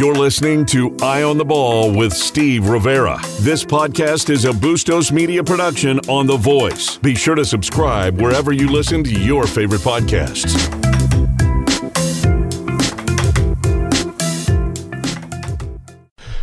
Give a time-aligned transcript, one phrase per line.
[0.00, 3.20] You're listening to Eye on the Ball with Steve Rivera.
[3.40, 6.96] This podcast is a Bustos Media production on The Voice.
[6.96, 10.79] Be sure to subscribe wherever you listen to your favorite podcasts.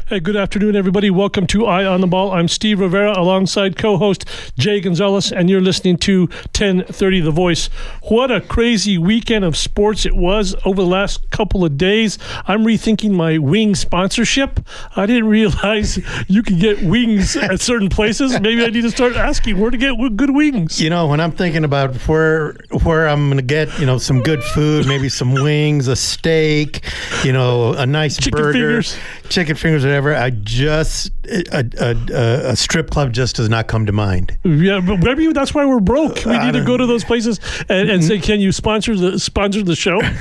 [0.09, 1.09] Hey, good afternoon, everybody.
[1.09, 2.31] Welcome to Eye on the Ball.
[2.31, 4.23] I'm Steve Rivera alongside co-host
[4.57, 7.67] Jay Gonzalez, and you're listening to 1030 The Voice.
[8.03, 12.17] What a crazy weekend of sports it was over the last couple of days.
[12.47, 14.61] I'm rethinking my wing sponsorship.
[14.95, 18.39] I didn't realize you could get wings at certain places.
[18.39, 20.79] Maybe I need to start asking where to get good wings.
[20.79, 24.21] You know, when I'm thinking about where where I'm going to get, you know, some
[24.23, 26.85] good food, maybe some wings, a steak,
[27.25, 28.97] you know, a nice Chicken burger, fingers.
[29.27, 30.21] chicken fingers, whatever.
[30.21, 34.37] I just a, a, a, strip club just does not come to mind.
[34.43, 36.25] Yeah, but maybe that's why we're broke.
[36.25, 39.63] We need to go to those places and, and say, "Can you sponsor the sponsor
[39.63, 40.01] the show?"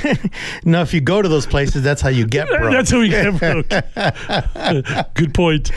[0.65, 2.73] No, if you go to those places, that's how you get broke.
[2.73, 3.69] That's how we get broke.
[5.15, 5.71] Good point.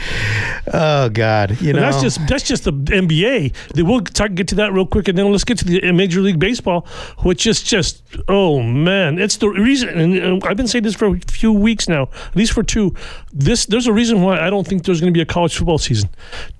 [0.72, 1.80] oh God, you know.
[1.80, 3.54] That's just that's just the NBA.
[3.84, 6.38] We'll talk, get to that real quick, and then let's get to the Major League
[6.38, 6.86] Baseball,
[7.18, 9.88] which is just oh man, it's the reason.
[9.88, 12.94] And uh, I've been saying this for a few weeks now, at least for two.
[13.32, 15.78] This there's a reason why I don't think there's going to be a college football
[15.78, 16.10] season.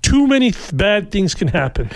[0.01, 1.89] Too many th- bad things can happen.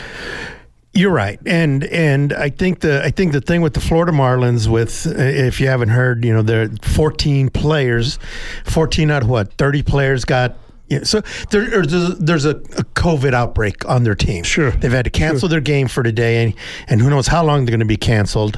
[0.94, 4.70] You're right, and and I think the I think the thing with the Florida Marlins,
[4.70, 8.18] with if you haven't heard, you know, there 14 players,
[8.64, 10.56] 14 out of what 30 players got.
[10.90, 14.44] Know, so there, there's a, there's a, a COVID outbreak on their team.
[14.44, 14.72] Sure.
[14.72, 16.54] they've had to cancel their game for today, and
[16.88, 18.58] and who knows how long they're going to be canceled,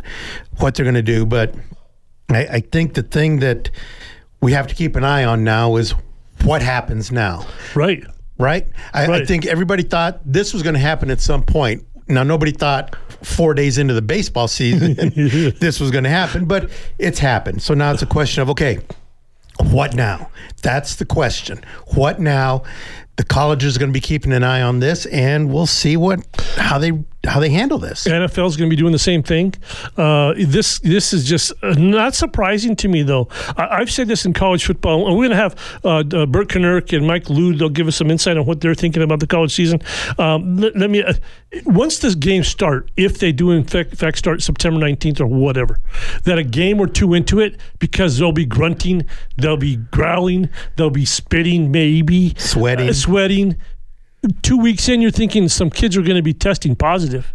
[0.60, 1.26] what they're going to do.
[1.26, 1.56] But
[2.30, 3.72] I, I think the thing that
[4.42, 5.96] we have to keep an eye on now is
[6.44, 8.04] what happens now Right.
[8.38, 8.68] right?
[8.94, 11.84] I, I think everybody thought this was going to happen at some point.
[12.10, 14.94] Now, nobody thought four days into the baseball season
[15.60, 17.62] this was going to happen, but it's happened.
[17.62, 18.80] So now it's a question of okay,
[19.72, 20.30] what now?
[20.62, 21.64] That's the question.
[21.96, 22.64] What now?
[23.18, 26.20] The colleges are going to be keeping an eye on this, and we'll see what
[26.56, 26.92] how they
[27.26, 28.06] how they handle this.
[28.08, 29.54] NFL is going to be doing the same thing.
[29.98, 33.28] Uh, this this is just uh, not surprising to me, though.
[33.58, 35.08] I, I've said this in college football.
[35.08, 37.60] and We're going to have uh, uh, Burt Kinerk and Mike Lude.
[37.60, 39.82] They'll give us some insight on what they're thinking about the college season.
[40.18, 41.04] Um, let, let me.
[41.04, 41.14] Uh,
[41.66, 45.28] once this game start, if they do in fact, in fact start September nineteenth or
[45.28, 45.78] whatever,
[46.24, 49.06] that a game or two into it, because they'll be grunting,
[49.38, 52.90] they'll be growling, they'll be spitting, maybe Sweating.
[52.90, 53.56] uh, sweating.
[54.42, 57.34] Two weeks in, you're thinking some kids are going to be testing positive.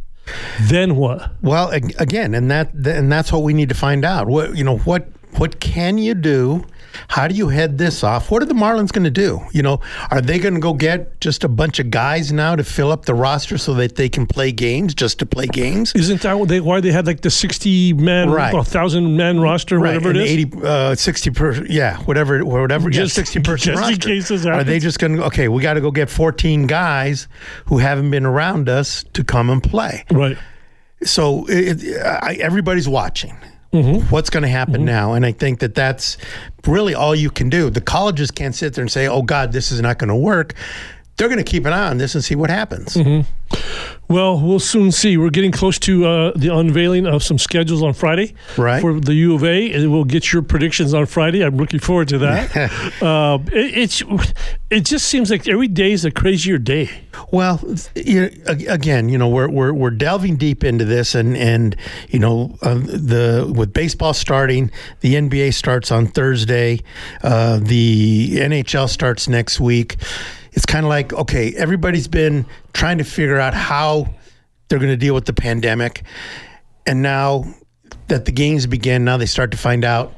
[0.60, 1.31] Then what?
[1.43, 4.28] Well, again, and that and that's what we need to find out.
[4.28, 6.65] What you know, what what can you do?
[7.08, 8.30] How do you head this off?
[8.30, 9.41] What are the Marlins going to do?
[9.53, 9.80] You know,
[10.10, 13.04] are they going to go get just a bunch of guys now to fill up
[13.04, 15.92] the roster so that they can play games just to play games?
[15.94, 18.52] Isn't that what they, why they had like the 60 man, Right.
[18.54, 20.31] 1,000 man roster, whatever and it is?
[20.31, 24.08] 80, uh, 60 per, yeah, whatever, whatever, Just- yeah, 60 person just roster.
[24.08, 27.28] case this Are they just going to, okay, we got to go get 14 guys
[27.66, 30.04] who haven't been around us to come and play.
[30.10, 30.36] Right.
[31.02, 33.36] so it, it- I, everybody's watching
[33.72, 34.06] Mm-hmm.
[34.10, 35.14] what's going to happen now?
[35.14, 36.18] And i think that that's
[36.66, 37.70] really all you can do.
[37.70, 40.54] The colleges can't sit there and say oh god this is not going to work.
[41.16, 42.94] They're going to keep an eye on this and see what happens.
[42.94, 43.91] Mm-hmm.
[44.12, 45.16] Well, we'll soon see.
[45.16, 48.80] We're getting close to uh, the unveiling of some schedules on Friday Right.
[48.80, 51.42] for the U of A, and we'll get your predictions on Friday.
[51.42, 52.54] I'm looking forward to that.
[53.02, 54.02] uh, it, it's
[54.70, 56.90] it just seems like every day is a crazier day.
[57.30, 57.60] well
[57.94, 61.76] you ag- again you know we're, we're, we're delving deep into this and and
[62.08, 64.70] you know uh, the with baseball starting
[65.00, 66.80] the nba starts on thursday
[67.22, 69.96] uh, the nhl starts next week
[70.52, 74.12] it's kind of like okay everybody's been trying to figure out how
[74.68, 76.02] they're going to deal with the pandemic
[76.86, 77.44] and now
[78.08, 80.12] that the games begin now they start to find out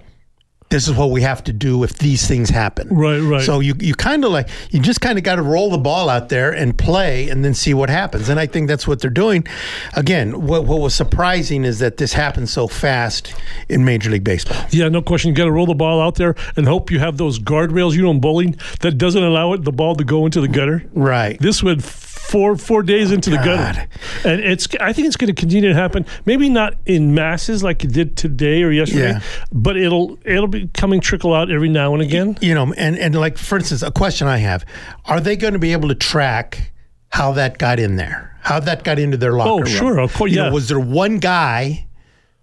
[0.71, 3.43] this is what we have to do if these things happen Right, right.
[3.43, 6.09] so you you kind of like you just kind of got to roll the ball
[6.09, 9.11] out there and play and then see what happens and i think that's what they're
[9.11, 9.47] doing
[9.95, 13.35] again what, what was surprising is that this happened so fast
[13.69, 15.29] in major league baseball Yeah, no question.
[15.31, 18.03] You got to roll the ball out there and hope you have those guardrails, you
[18.03, 20.83] know, in bowling that doesn't allow it the ball to go into the gutter.
[20.95, 21.83] right This went
[22.29, 23.87] four four days into the gutter,
[24.25, 24.67] and it's.
[24.81, 26.07] I think it's going to continue to happen.
[26.25, 29.21] Maybe not in masses like it did today or yesterday, Yeah.
[29.53, 32.37] but it'll it'll be coming trickle out every now and again.
[32.41, 34.65] you know and and like for instance a question i have
[35.07, 36.73] are they going to be able to track
[37.11, 40.13] how that got in there how that got into their locker Oh, room sure, of
[40.15, 40.53] course, You know, yeah.
[40.53, 41.87] was there one guy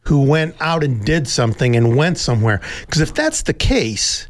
[0.06, 4.28] who went out and did something and went somewhere because if that's the case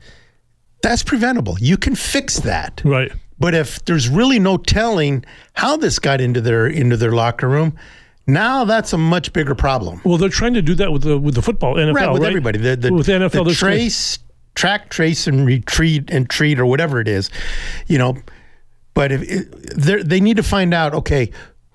[0.82, 3.12] that's preventable you can fix that Right.
[3.42, 7.76] But if there's really no telling how this got into their into their locker room,
[8.28, 10.00] now that's a much bigger problem.
[10.06, 12.28] Well, they're trying to do that with the with the football NFL, Right, with right?
[12.30, 12.60] everybody.
[12.60, 14.20] The, the, with the NFL, the trying- trace
[14.54, 17.32] track, trace, and retreat and treat or whatever it is,
[17.88, 18.16] you know.
[18.94, 21.32] But if it, they need to find out, okay,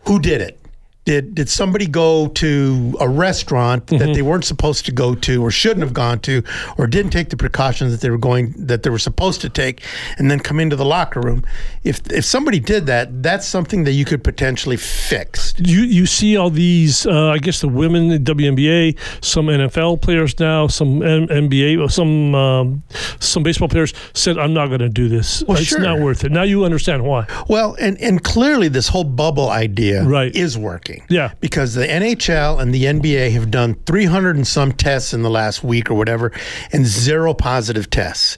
[0.07, 0.61] who did it?
[1.07, 3.99] Did did somebody go to a restaurant mm-hmm.
[3.99, 6.43] that they weren't supposed to go to or shouldn't have gone to
[6.77, 9.83] or didn't take the precautions that they were going that they were supposed to take
[10.19, 11.45] and then come into the locker room
[11.85, 16.37] if if somebody did that that's something that you could potentially fix you you see
[16.37, 21.29] all these uh, I guess the women in WNBA some NFL players now some M-
[21.29, 22.83] NBA some um,
[23.21, 25.79] some baseball players said I'm not going to do this well, it's sure.
[25.79, 30.03] not worth it now you understand why well and and clearly this whole bubble idea
[30.03, 30.35] right.
[30.35, 31.33] is working yeah.
[31.41, 35.65] Because the NHL and the NBA have done 300 and some tests in the last
[35.65, 36.33] week or whatever
[36.73, 38.37] and zero positive tests.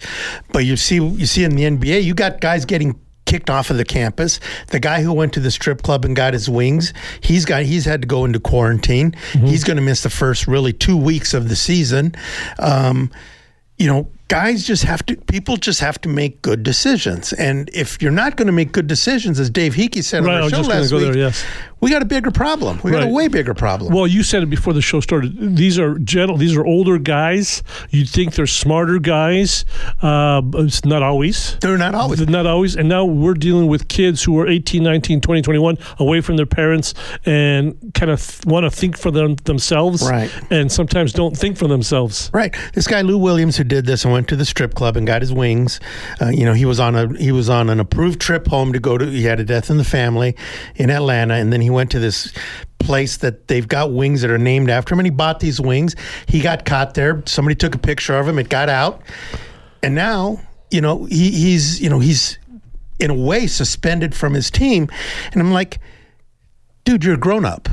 [0.53, 3.77] But you see you see in the NBA, you got guys getting kicked off of
[3.77, 4.41] the campus.
[4.69, 7.85] The guy who went to the strip club and got his wings, he's got he's
[7.85, 9.13] had to go into quarantine.
[9.33, 9.47] Mm-hmm.
[9.47, 12.15] He's going to miss the first really 2 weeks of the season.
[12.59, 13.11] Um,
[13.77, 18.01] you know, guys just have to people just have to make good decisions and if
[18.03, 20.61] you're not going to make good decisions as dave Heeke said right, on our show
[20.61, 21.45] last week there, yes
[21.81, 22.81] we got a bigger problem.
[22.83, 23.95] We got a way bigger problem.
[23.95, 25.57] Well, you said it before the show started.
[25.57, 26.37] These are gentle.
[26.37, 27.63] These are older guys.
[27.91, 29.65] You'd think they're smarter guys.
[30.03, 31.57] Uh, it's not always.
[31.59, 32.19] They're not always.
[32.19, 32.75] They're not always.
[32.75, 36.47] And now we're dealing with kids who are 18, 19, 20, 21, away from their
[36.47, 40.03] parents and kind of th- want to think for them themselves.
[40.03, 40.33] Right.
[40.51, 42.29] And sometimes don't think for themselves.
[42.35, 42.57] Right.
[42.75, 45.23] This guy Lou Williams who did this and went to the strip club and got
[45.23, 45.79] his wings.
[46.21, 48.81] Uh, you know, he was on a he was on an approved trip home to
[48.81, 49.07] go to.
[49.07, 50.35] He had a death in the family
[50.75, 52.33] in Atlanta, and then he went to this
[52.81, 55.95] place that they've got wings that are named after him, and he bought these wings.
[56.27, 57.23] He got caught there.
[57.27, 58.41] Somebody took a picture of him.
[58.41, 59.03] It got out,
[59.85, 60.41] and now
[60.73, 62.41] you know he, he's you know he's
[62.99, 64.89] in a way suspended from his team.
[65.33, 65.79] And I'm like,
[66.83, 67.69] dude, you're a grown up.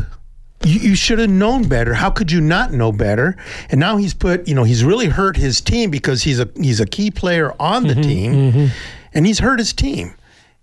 [0.64, 1.94] You, you should have known better.
[1.94, 3.36] How could you not know better?
[3.70, 6.80] And now he's put, you know, he's really hurt his team because he's a he's
[6.80, 8.66] a key player on the mm-hmm, team, mm-hmm.
[9.14, 10.16] and he's hurt his team.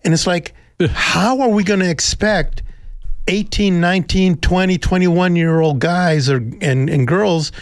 [0.05, 0.55] And it's like,
[0.91, 2.63] how are we going to expect
[3.29, 7.53] 18, 19, 20, 21 year old guys or, and, and girls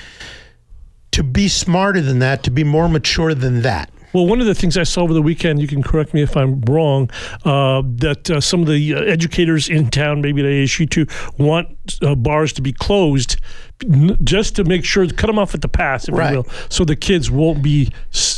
[1.12, 3.91] to be smarter than that, to be more mature than that.
[4.12, 6.37] Well, one of the things I saw over the weekend, you can correct me if
[6.37, 7.11] I'm wrong,
[7.45, 11.07] uh, that uh, some of the uh, educators in town, maybe at ASU too,
[11.39, 11.69] want
[12.03, 13.37] uh, bars to be closed
[14.23, 16.33] just to make sure, cut them off at the pass, if right.
[16.33, 17.91] you will, so the kids won't be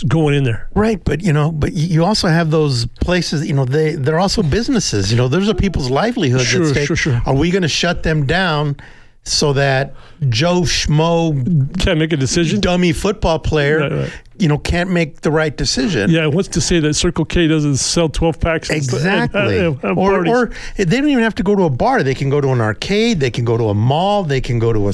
[0.07, 0.69] going in there.
[0.75, 3.47] Right, but you know, but you also have those places.
[3.47, 5.11] You know, they they're also businesses.
[5.11, 6.45] You know, those are people's livelihoods.
[6.45, 6.87] Sure, stake.
[6.87, 7.21] sure, sure.
[7.27, 8.77] Are we going to shut them down?
[9.25, 9.95] So that
[10.29, 12.61] Joe Schmo can't make a decision.
[12.61, 14.13] Dummy football player, right, right.
[14.39, 16.11] you know, can't make the right decision.
[16.11, 18.71] Yeah, what's to say that Circle K doesn't sell twelve packs?
[18.71, 19.63] Exactly.
[19.83, 22.03] Uh, or, or they don't even have to go to a bar.
[22.03, 23.21] They can go to an arcade.
[23.21, 24.23] They can go to a mall.
[24.23, 24.91] They can go to a,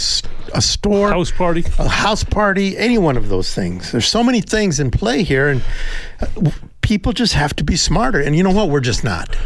[0.55, 2.77] a store, house party, a house party.
[2.77, 3.93] Any one of those things.
[3.93, 5.63] There's so many things in play here, and
[6.21, 6.51] uh,
[6.89, 8.19] people just have to be smarter.
[8.19, 8.71] And you know what?
[8.71, 9.37] We're just not.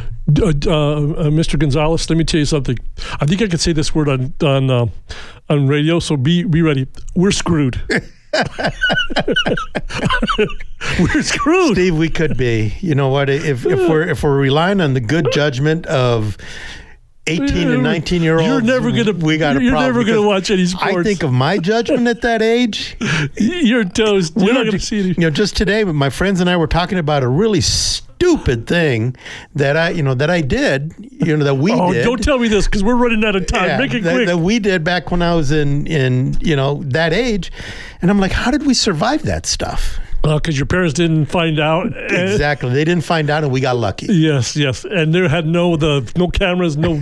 [0.41, 1.59] Uh, uh, uh, Mr.
[1.59, 2.79] Gonzalez, let me tell you something.
[3.21, 4.87] I think I can say this word on on uh,
[5.51, 6.87] on radio, so be be ready.
[7.17, 7.83] We're screwed.
[11.01, 11.99] we're screwed, Steve.
[11.99, 12.75] We could be.
[12.81, 13.29] You know what?
[13.29, 16.39] If if we're if we're relying on the good judgment of
[17.29, 18.47] 18 and 19 year olds.
[18.47, 19.13] You're never gonna.
[19.13, 20.97] We got a You're never gonna watch any sports.
[20.97, 22.97] I think of my judgment at that age.
[23.37, 24.33] You're toast.
[24.37, 25.19] You're not gonna see it.
[25.19, 29.17] You know, just today, my friends and I were talking about a really stupid thing
[29.55, 30.95] that I, you know, that I did.
[30.99, 32.03] You know, that we oh, did.
[32.03, 33.69] Don't tell me this because we're running out of time.
[33.69, 34.27] Yeah, Make it that, quick.
[34.27, 37.53] That we did back when I was in in you know that age,
[38.01, 40.01] and I'm like, how did we survive that stuff?
[40.23, 41.87] Because uh, your parents didn't find out.
[41.97, 44.07] Exactly, they didn't find out, and we got lucky.
[44.09, 46.99] Yes, yes, and there had no the no cameras, no no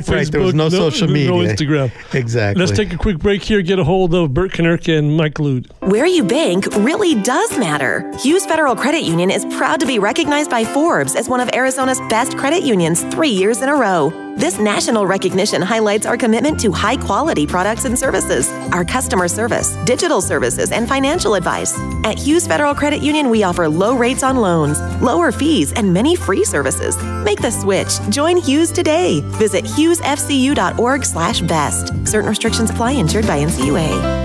[0.00, 1.92] Facebook, right, there was no, no social media, no Instagram.
[2.14, 2.60] Exactly.
[2.64, 3.62] Let's take a quick break here.
[3.62, 5.70] Get a hold of Burt Kinerk and Mike Lude.
[5.80, 8.10] Where you bank really does matter.
[8.18, 12.00] Hughes Federal Credit Union is proud to be recognized by Forbes as one of Arizona's
[12.08, 14.23] best credit unions three years in a row.
[14.36, 19.76] This national recognition highlights our commitment to high quality products and services, our customer service,
[19.84, 21.78] digital services, and financial advice.
[22.02, 26.16] At Hughes Federal Credit Union, we offer low rates on loans, lower fees, and many
[26.16, 27.00] free services.
[27.24, 28.00] Make the switch.
[28.10, 29.20] Join Hughes today.
[29.38, 31.94] Visit hughesfcu.org slash best.
[32.04, 32.92] Certain restrictions apply.
[32.92, 34.24] Insured by NCUA.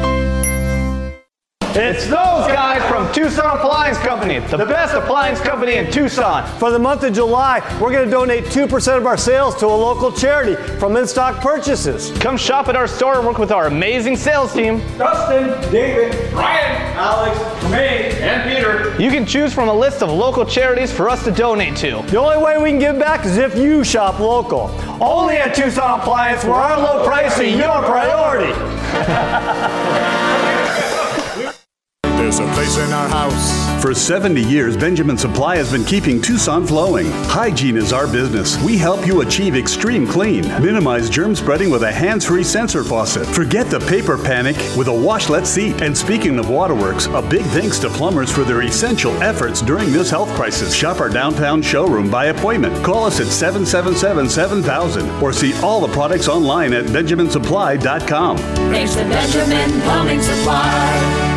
[1.75, 2.09] It's
[2.39, 6.47] those guys from Tucson Appliance Company, the best appliance company in Tucson.
[6.57, 9.67] For the month of July, we're going to donate 2% of our sales to a
[9.67, 12.11] local charity from in stock purchases.
[12.19, 16.81] Come shop at our store and work with our amazing sales team Dustin, David, Brian,
[16.95, 18.95] Alex, me, and Peter.
[19.01, 22.03] You can choose from a list of local charities for us to donate to.
[22.07, 24.69] The only way we can give back is if you shop local.
[25.01, 28.53] Only at Tucson Appliance, where our low price is your priority.
[32.19, 36.67] There's a place in our house For 70 years, Benjamin Supply has been keeping Tucson
[36.67, 37.09] flowing.
[37.23, 38.61] Hygiene is our business.
[38.61, 40.45] We help you achieve extreme clean.
[40.61, 43.25] Minimize germ spreading with a hands free sensor faucet.
[43.25, 45.81] Forget the paper panic with a washlet seat.
[45.81, 50.09] And speaking of waterworks, a big thanks to plumbers for their essential efforts during this
[50.09, 50.75] health crisis.
[50.75, 52.83] Shop our downtown showroom by appointment.
[52.83, 58.37] Call us at 777 7000 or see all the products online at benjaminsupply.com.
[58.37, 61.28] Thanks to Benjamin Plumbing Supply.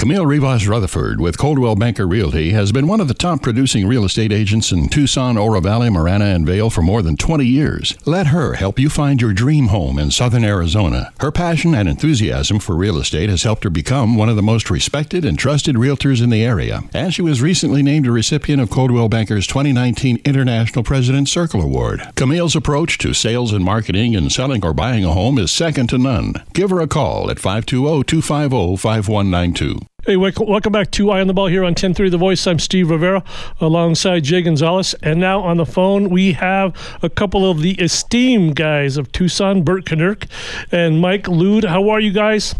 [0.00, 4.06] Camille Rivas Rutherford with Coldwell Banker Realty has been one of the top producing real
[4.06, 7.94] estate agents in Tucson, Oro Valley, Marana, and Vail for more than 20 years.
[8.06, 11.12] Let her help you find your dream home in southern Arizona.
[11.20, 14.70] Her passion and enthusiasm for real estate has helped her become one of the most
[14.70, 16.80] respected and trusted realtors in the area.
[16.94, 22.10] And she was recently named a recipient of Coldwell Banker's 2019 International President's Circle Award.
[22.14, 25.98] Camille's approach to sales and marketing and selling or buying a home is second to
[25.98, 26.42] none.
[26.54, 29.89] Give her a call at 520 250 5192.
[30.06, 32.46] Hey, welcome back to Eye on the Ball here on 1030 The Voice.
[32.46, 33.22] I'm Steve Rivera
[33.60, 34.94] alongside Jay Gonzalez.
[35.02, 39.62] And now on the phone, we have a couple of the esteemed guys of Tucson,
[39.62, 40.26] Burt Kinerk
[40.72, 41.64] and Mike Lude.
[41.64, 42.54] How are you guys?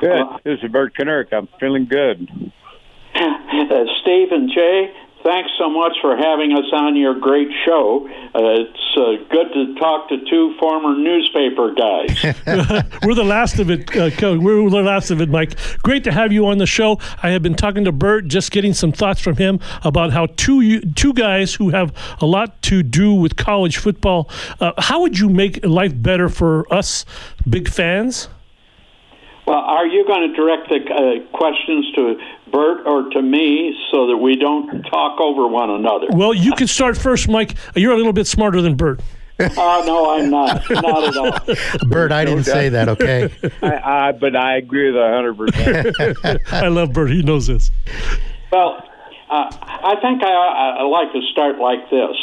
[0.00, 0.24] Good.
[0.44, 1.30] This is Burt Kinerk.
[1.30, 2.26] I'm feeling good.
[3.14, 4.92] Uh, Steve and Jay,
[5.24, 8.06] thanks so much for having us on your great show.
[8.34, 12.22] Uh, it's uh, good to talk to two former newspaper guys.
[13.02, 13.90] we're the last of it.
[13.96, 15.56] Uh, we're the last of it, Mike.
[15.82, 16.98] Great to have you on the show.
[17.22, 20.80] I have been talking to Burt, just getting some thoughts from him about how two
[20.92, 24.28] two guys who have a lot to do with college football.
[24.60, 27.06] Uh, how would you make life better for us,
[27.48, 28.28] big fans?
[29.46, 32.16] Well, are you going to direct the uh, questions to
[32.54, 36.06] Burt or to me so that we don't talk over one another?
[36.10, 37.56] Well, you can start first, Mike.
[37.74, 39.00] You're a little bit smarter than Burt.
[39.40, 40.62] Oh no, I'm not.
[40.70, 41.88] Not at all.
[41.88, 42.88] Burt, I didn't say that.
[42.88, 43.28] Okay.
[43.60, 46.40] I, I, but I agree with hundred percent.
[46.52, 47.10] I love Burt.
[47.10, 47.72] He knows this.
[48.52, 48.76] Well,
[49.28, 52.14] uh, I think I, I like to start like this.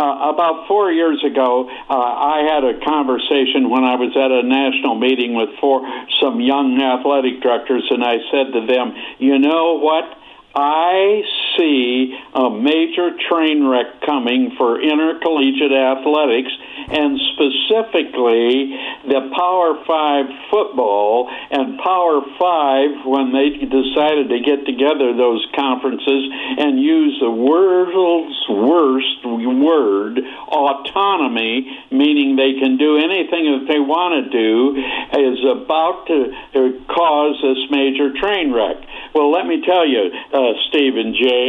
[0.00, 4.40] Uh, about four years ago, uh, I had a conversation when I was at a
[4.40, 5.84] national meeting with four
[6.22, 10.08] some young athletic directors, and I said to them, "You know what?
[10.54, 11.22] I
[11.60, 16.50] see a major train wreck coming for intercollegiate athletics,
[16.90, 18.74] and specifically
[19.06, 26.22] the Power Five football and Power Five when they decided to get together those conferences
[26.58, 34.24] and use the world's worst word, autonomy, meaning they can do anything that they want
[34.24, 34.74] to do,
[35.20, 38.76] is about to cause this major train wreck.
[39.14, 40.10] Well, let me tell you.
[40.32, 40.96] Uh, uh, Steve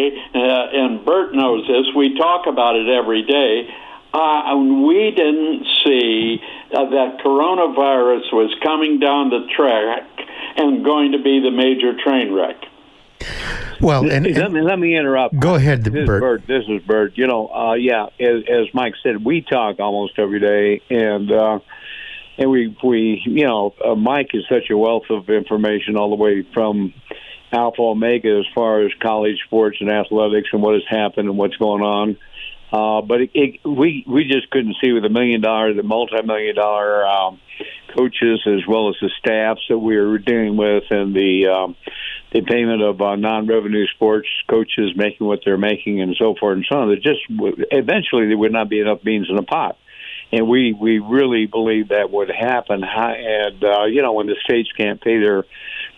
[0.10, 1.94] and Jay, uh, and Burt knows this.
[1.96, 3.70] We talk about it every day.
[4.14, 6.42] Uh, we didn't see
[6.74, 10.04] uh, that coronavirus was coming down the track
[10.58, 12.58] and going to be the major train wreck.
[13.80, 15.40] Well, and, and let me let me interrupt.
[15.40, 16.22] Go ahead, this Burt.
[16.22, 16.48] Burt.
[16.48, 17.18] This is Burt.
[17.18, 21.60] You know, uh, yeah, as, as, Mike said, we talk almost every day, and uh,
[22.38, 26.16] and we we you know, uh, Mike is such a wealth of information all the
[26.16, 26.94] way from
[27.52, 31.58] alpha omega as far as college sports and athletics and what has happened and what's
[31.58, 32.18] going on.
[32.72, 36.22] Uh, but it, it, we we just couldn't see with the million dollar, the multi
[36.24, 37.40] million dollar um,
[37.98, 41.76] coaches as well as the staffs that we were dealing with, and the um,
[42.32, 46.56] the payment of uh, non revenue sports coaches making what they're making, and so forth
[46.56, 46.90] and so on.
[46.90, 49.78] That just eventually there would not be enough beans in the pot
[50.32, 52.84] and we we really believe that would happen.
[52.84, 55.44] And uh, you know, when the states can't pay their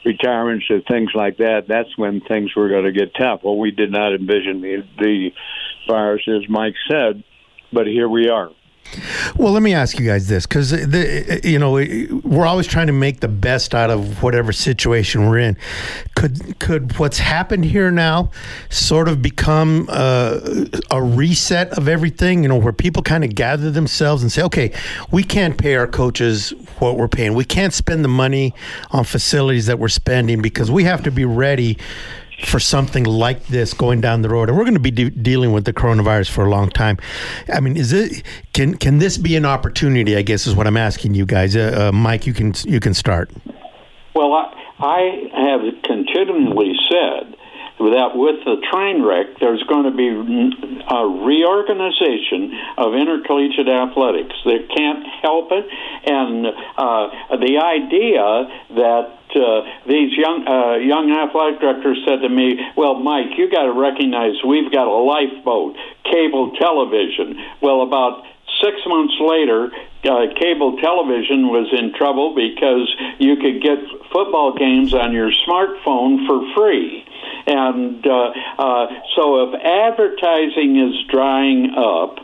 [0.06, 3.42] retirements and things like that, that's when things were going to get tough.
[3.44, 5.30] Well, we did not envision the the
[5.88, 7.24] virus, as Mike said,
[7.72, 8.50] but here we are.
[9.36, 10.72] Well, let me ask you guys this, because
[11.44, 15.58] you know we're always trying to make the best out of whatever situation we're in.
[16.16, 18.30] Could could what's happened here now
[18.70, 20.40] sort of become uh,
[20.92, 22.44] a reset of everything?
[22.44, 24.72] You know, where people kind of gather themselves and say, "Okay,
[25.12, 27.34] we can't pay our coaches what we're paying.
[27.34, 28.54] We can't spend the money
[28.92, 31.80] on facilities that we're spending because we have to be ready."
[32.46, 35.52] For something like this going down the road, and we're going to be de- dealing
[35.52, 36.98] with the coronavirus for a long time.
[37.54, 38.24] I mean, is it
[38.54, 40.16] can can this be an opportunity?
[40.16, 41.56] I guess is what I'm asking you guys.
[41.56, 43.32] Uh, uh, Mike, you can you can start.
[44.16, 44.50] Well, I,
[44.80, 47.36] I have continually said
[47.92, 54.36] that with the train wreck, there's going to be a reorganization of intercollegiate athletics.
[54.46, 55.66] They can't help it,
[56.06, 62.60] and uh, the idea that uh, these young uh, young athletic directors said to me,
[62.78, 68.24] "Well, Mike, you got to recognize we've got a lifeboat, cable television." Well, about
[68.64, 69.70] six months later,
[70.06, 72.88] uh, cable television was in trouble because
[73.20, 73.80] you could get
[74.12, 77.06] football games on your smartphone for free.
[77.46, 82.20] And uh, uh, so if advertising is drying up,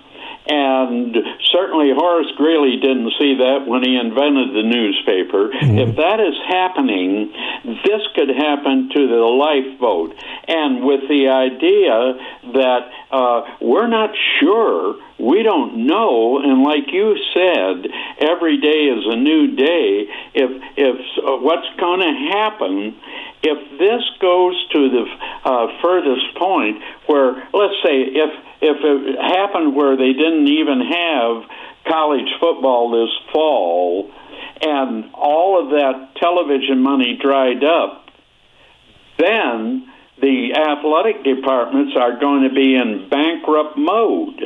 [0.47, 1.15] and
[1.51, 5.49] certainly Horace Greeley didn't see that when he invented the newspaper.
[5.49, 5.77] Mm-hmm.
[5.77, 7.31] If that is happening,
[7.85, 10.15] this could happen to the lifeboat.
[10.47, 12.17] And with the idea
[12.53, 19.03] that uh, we're not sure, we don't know, and like you said, every day is
[19.05, 20.07] a new day.
[20.33, 22.95] If if uh, what's going to happen,
[23.43, 25.05] if this goes to the
[25.43, 28.31] uh, furthest point, where let's say if
[28.61, 31.43] if it happened where they didn't even have
[31.87, 34.11] college football this fall
[34.61, 38.09] and all of that television money dried up,
[39.17, 39.89] then
[40.21, 44.41] the athletic departments are going to be in bankrupt mode.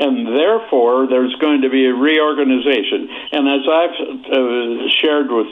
[0.00, 3.08] And therefore, there's going to be a reorganization.
[3.30, 5.46] And as I've uh, shared with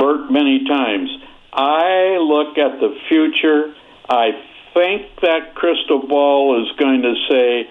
[0.00, 1.10] Burt many times,
[1.52, 3.74] I look at the future.
[4.08, 4.30] I
[4.76, 7.68] think that crystal ball is going to say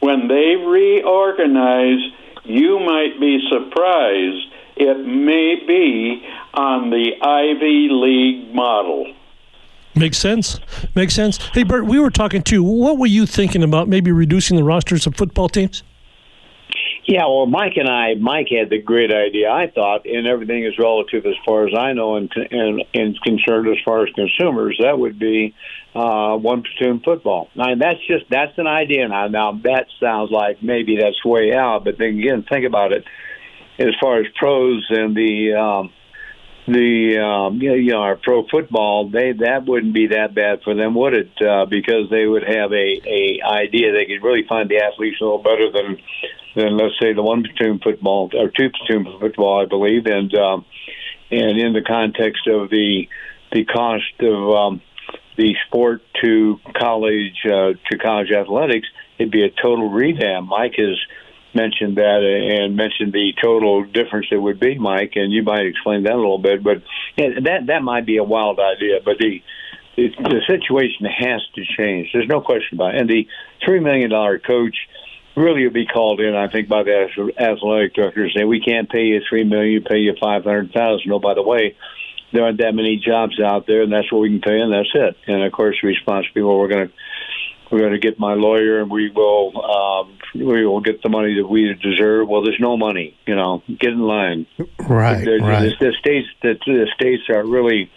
[0.00, 2.00] when they reorganize,
[2.44, 4.52] you might be surprised.
[4.76, 9.14] It may be on the Ivy League model.
[9.94, 10.60] Makes sense.
[10.94, 11.38] Makes sense.
[11.54, 12.62] Hey, Burt, we were talking too.
[12.62, 15.82] What were you thinking about maybe reducing the rosters of football teams?
[17.06, 19.48] Yeah, well, Mike and I, Mike had the great idea.
[19.48, 23.68] I thought, and everything is relative as far as I know, and and, and concerned
[23.68, 24.78] as far as consumers.
[24.82, 25.54] That would be
[25.96, 27.48] uh, one platoon football.
[27.54, 29.08] Now that's just that's an idea.
[29.08, 33.04] Now, now that sounds like maybe that's way out, but then again, think about it.
[33.78, 35.92] As far as pros and the um,
[36.68, 40.94] the um, you know our pro football, they that wouldn't be that bad for them,
[40.94, 41.30] would it?
[41.40, 45.24] Uh, because they would have a a idea they could really find the athletes a
[45.24, 45.96] little better than
[46.56, 50.66] than let's say the one platoon football or two platoon football, I believe, and um,
[51.30, 53.08] and in the context of the
[53.52, 54.82] the cost of um,
[55.36, 58.88] the sport to college uh, to college athletics,
[59.18, 60.48] it'd be a total revamp.
[60.48, 60.98] Mike has
[61.54, 66.02] mentioned that and mentioned the total difference it would be, Mike, and you might explain
[66.04, 66.62] that a little bit.
[66.62, 66.82] But
[67.16, 69.42] that that might be a wild idea, but the
[69.96, 72.10] the, the situation has to change.
[72.12, 73.00] There's no question about it.
[73.00, 73.26] And the
[73.64, 74.76] three million dollar coach
[75.36, 78.34] really will be called in, I think, by the athletic directors.
[78.36, 81.10] Say we can't pay you three million, pay you five hundred thousand.
[81.12, 81.76] Oh, by the way,
[82.36, 84.90] there aren't that many jobs out there, and that's what we can pay, and that's
[84.94, 85.16] it.
[85.26, 86.94] And of course, the response well, we're going to
[87.70, 91.36] we're going to get my lawyer, and we will um, we will get the money
[91.40, 92.28] that we deserve.
[92.28, 93.62] Well, there's no money, you know.
[93.66, 94.46] Get in line.
[94.78, 95.72] Right, the, right.
[95.80, 97.90] The, the states the, the states are really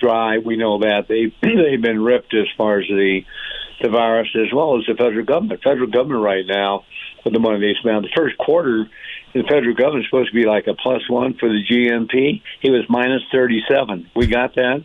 [0.00, 0.38] dry.
[0.38, 3.22] We know that they they've been ripped as far as the
[3.82, 5.62] the virus, as well as the federal government.
[5.64, 6.84] Federal government right now,
[7.24, 8.88] with the money they spend, the first quarter,
[9.32, 12.42] the federal government is supposed to be like a plus one for the GNP.
[12.60, 14.10] He was minus thirty seven.
[14.14, 14.84] We got that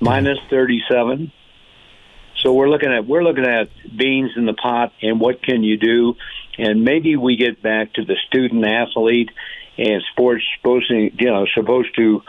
[0.00, 1.32] minus thirty seven.
[2.36, 5.76] So we're looking at we're looking at beans in the pot and what can you
[5.76, 6.16] do,
[6.58, 9.30] and maybe we get back to the student athlete
[9.78, 12.22] and sports supposed to you know supposed to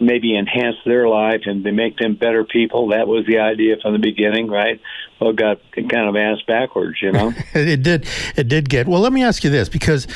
[0.00, 2.88] maybe enhance their life and to make them better people.
[2.88, 4.80] That was the idea from the beginning, right?
[5.20, 7.32] Well, it got kind of ass backwards, you know.
[7.54, 8.06] it did.
[8.36, 8.86] It did get.
[8.86, 10.06] Well, let me ask you this because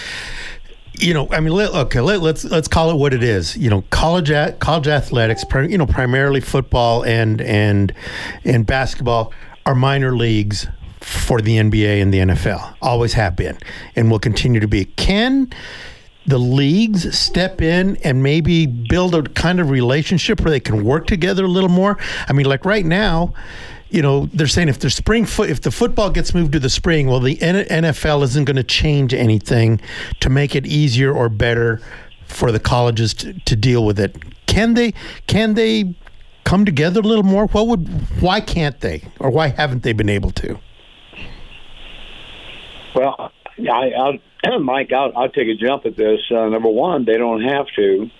[1.01, 3.57] you know, I mean, let, okay, let, us let's, let's call it what it is.
[3.57, 7.93] You know, college at, college athletics, you know, primarily football and and
[8.45, 9.33] and basketball
[9.67, 10.67] are minor leagues
[11.01, 12.77] for the NBA and the NFL.
[12.83, 13.59] Always have been,
[13.97, 14.85] and will continue to be.
[14.85, 15.53] Can
[16.27, 21.07] the leagues step in and maybe build a kind of relationship where they can work
[21.07, 21.99] together a little more?
[22.29, 23.35] I mean, like right now
[23.91, 27.07] you know, they're saying if the spring if the football gets moved to the spring,
[27.07, 29.81] well, the NFL isn't going to change anything
[30.21, 31.81] to make it easier or better
[32.27, 34.17] for the colleges to, to deal with it.
[34.47, 34.93] Can they?
[35.27, 35.95] Can they
[36.45, 37.47] come together a little more?
[37.47, 37.89] What would?
[38.21, 39.05] Why can't they?
[39.21, 40.59] Or why haven't they been able to?
[42.95, 43.91] Well, I,
[44.45, 46.21] I'll, Mike, I'll, I'll take a jump at this.
[46.31, 48.11] Uh, number one, they don't have to.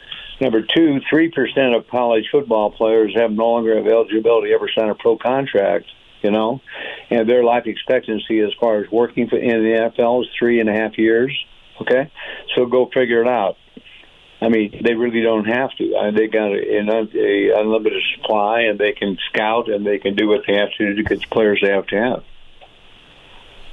[0.41, 4.89] Number two, three percent of college football players have no longer have eligibility ever sign
[4.89, 5.87] a pro contract.
[6.23, 6.61] You know,
[7.11, 10.69] and their life expectancy as far as working for in the NFL is three and
[10.69, 11.33] a half years.
[11.81, 12.11] Okay,
[12.57, 13.57] so go figure it out.
[14.41, 15.97] I mean, they really don't have to.
[15.97, 20.17] I mean, they got an a unlimited supply, and they can scout and they can
[20.17, 22.25] do what they have to to get the players they have to have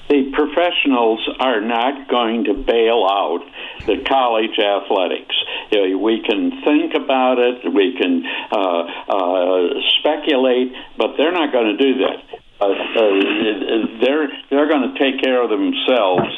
[0.10, 3.42] the professionals are not going to bail out
[3.88, 5.36] the college athletics.
[5.72, 11.78] We can think about it, we can uh, uh, speculate, but they're not going to
[11.78, 12.20] do that.
[12.62, 16.30] Uh, uh they're they're going to take care of themselves,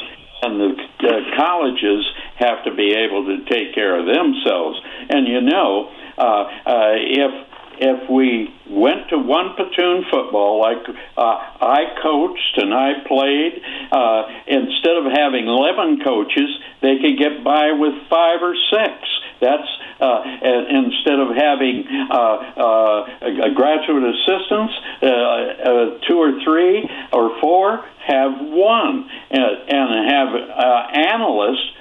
[0.42, 0.74] and the
[1.06, 2.04] uh, colleges
[2.36, 4.80] have to be able to take care of themselves.
[5.10, 7.47] And you know, uh, if
[7.80, 10.82] if we went to one platoon football, like
[11.16, 11.22] uh,
[11.60, 13.62] I coached and I played,
[13.92, 16.50] uh, instead of having 11 coaches,
[16.82, 18.94] they could get by with five or six.
[19.40, 19.68] That's
[20.00, 27.84] uh, instead of having uh, uh, graduate assistants, uh, uh, two or three or four,
[28.06, 31.72] have one, and, and have uh, analysts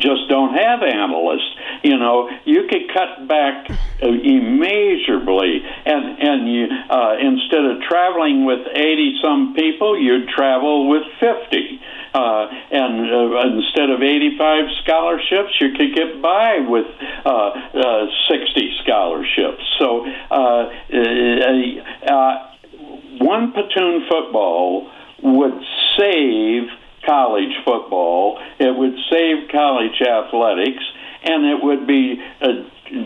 [0.00, 1.54] just don't have analysts.
[1.82, 3.70] You know, you could cut back
[4.00, 11.04] immeasurably, and and you uh, instead of traveling with eighty some people, you'd travel with
[11.20, 11.80] fifty.
[12.14, 16.86] Uh, and uh, instead of 85 scholarships, you could get by with
[17.24, 19.62] uh, uh, 60 scholarships.
[19.78, 22.48] So, uh, uh, uh,
[23.20, 24.90] one platoon football
[25.22, 25.62] would
[25.98, 26.68] save
[27.04, 30.84] college football, it would save college athletics,
[31.22, 32.46] and it would be uh,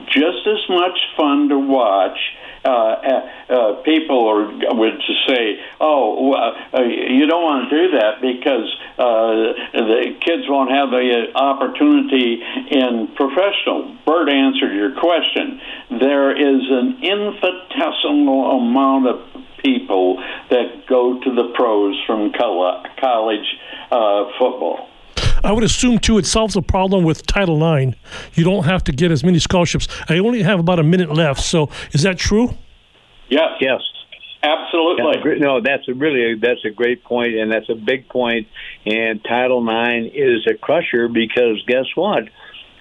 [0.06, 2.18] just as much fun to watch.
[2.64, 2.68] Uh,
[3.48, 9.34] uh, people are, would say, "Oh, uh, you don't want to do that because uh,
[9.72, 15.60] the kids won't have the opportunity in professional." Burt answered your question.
[15.90, 23.58] There is an infinitesimal amount of people that go to the pros from college
[23.92, 24.88] uh, football.
[25.44, 27.96] I would assume too it solves the problem with Title IX.
[28.34, 29.88] You don't have to get as many scholarships.
[30.08, 32.54] I only have about a minute left, so is that true?
[33.28, 33.50] Yes.
[33.60, 33.80] Yes.
[34.44, 35.38] Absolutely.
[35.38, 38.48] no, that's a really that's a great point, and that's a big point.
[38.84, 42.24] And Title IX is a crusher because guess what?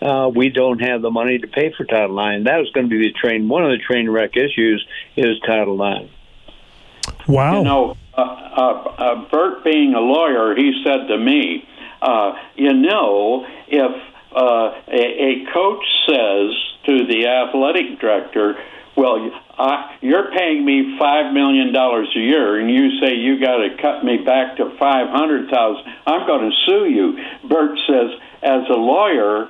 [0.02, 2.46] Uh, we don't have the money to pay for Title IX.
[2.46, 3.48] That is going to be the train.
[3.48, 4.84] One of the train wreck issues
[5.16, 6.10] is Title IX.
[7.28, 7.60] Wow.
[7.60, 11.68] You know, uh, uh, uh, Burt being a lawyer, he said to me,
[12.02, 13.92] uh, you know, if
[14.36, 16.52] uh, a, a coach says
[16.86, 18.58] to the athletic director,
[18.96, 23.58] well, I, you're paying me five million dollars a year, and you say you got
[23.58, 25.86] to cut me back to five hundred thousand.
[26.06, 27.18] I'm going to sue you.
[27.48, 29.50] Burt says, as a lawyer,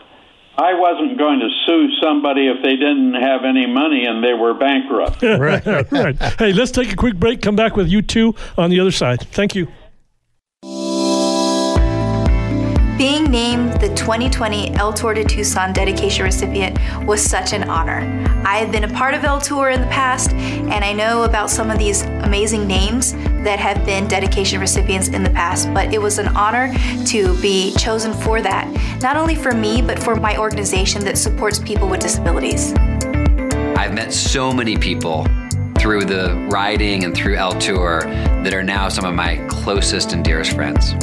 [0.62, 4.54] I wasn't going to sue somebody if they didn't have any money and they were
[4.54, 5.24] bankrupt.
[5.24, 6.16] right, right.
[6.38, 7.42] Hey, let's take a quick break.
[7.42, 9.22] Come back with you two on the other side.
[9.22, 9.68] Thank you.
[13.96, 18.00] 2020 El Tour de Tucson dedication recipient was such an honor.
[18.46, 21.50] I have been a part of El Tour in the past, and I know about
[21.50, 26.02] some of these amazing names that have been dedication recipients in the past, but it
[26.02, 26.74] was an honor
[27.06, 28.68] to be chosen for that,
[29.02, 32.74] not only for me, but for my organization that supports people with disabilities.
[33.78, 35.26] I've met so many people
[35.78, 38.02] through the riding and through El Tour
[38.44, 40.94] that are now some of my closest and dearest friends.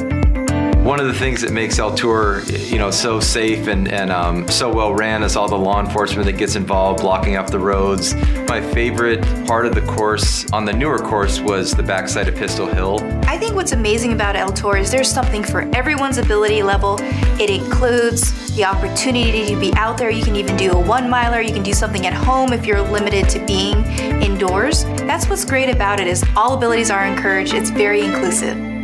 [0.88, 4.48] One of the things that makes El Tour, you know, so safe and, and um,
[4.48, 8.14] so well ran is all the law enforcement that gets involved, blocking up the roads.
[8.48, 12.66] My favorite part of the course on the newer course was the backside of Pistol
[12.66, 13.00] Hill.
[13.26, 16.96] I think what's amazing about El Tour is there's something for everyone's ability level.
[17.38, 20.08] It includes the opportunity to be out there.
[20.08, 21.42] You can even do a one miler.
[21.42, 23.84] You can do something at home if you're limited to being
[24.22, 24.84] indoors.
[25.04, 27.52] That's what's great about it is all abilities are encouraged.
[27.52, 28.77] It's very inclusive.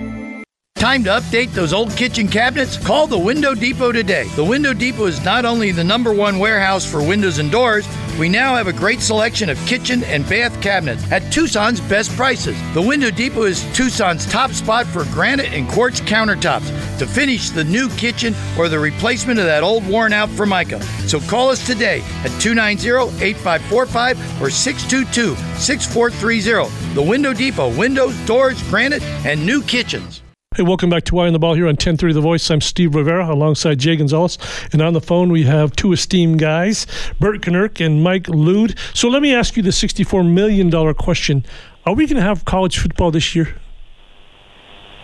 [0.85, 2.77] Time to update those old kitchen cabinets?
[2.77, 4.29] Call the Window Depot today.
[4.37, 8.29] The Window Depot is not only the number one warehouse for windows and doors, we
[8.29, 12.55] now have a great selection of kitchen and bath cabinets at Tucson's best prices.
[12.75, 17.65] The Window Depot is Tucson's top spot for granite and quartz countertops to finish the
[17.65, 20.83] new kitchen or the replacement of that old worn out Formica.
[21.09, 26.95] So call us today at 290 8545 or 622 6430.
[26.95, 30.21] The Window Depot, windows, doors, granite, and new kitchens.
[30.57, 32.49] Hey, welcome back to Eye on the Ball here on 1030 The Voice.
[32.49, 34.39] I'm Steve Rivera alongside Jay Gonzalez.
[34.73, 36.87] And on the phone, we have two esteemed guys,
[37.19, 38.79] Burt Kinerk and Mike Lude.
[38.93, 41.45] So let me ask you the $64 million question.
[41.85, 43.57] Are we going to have college football this year?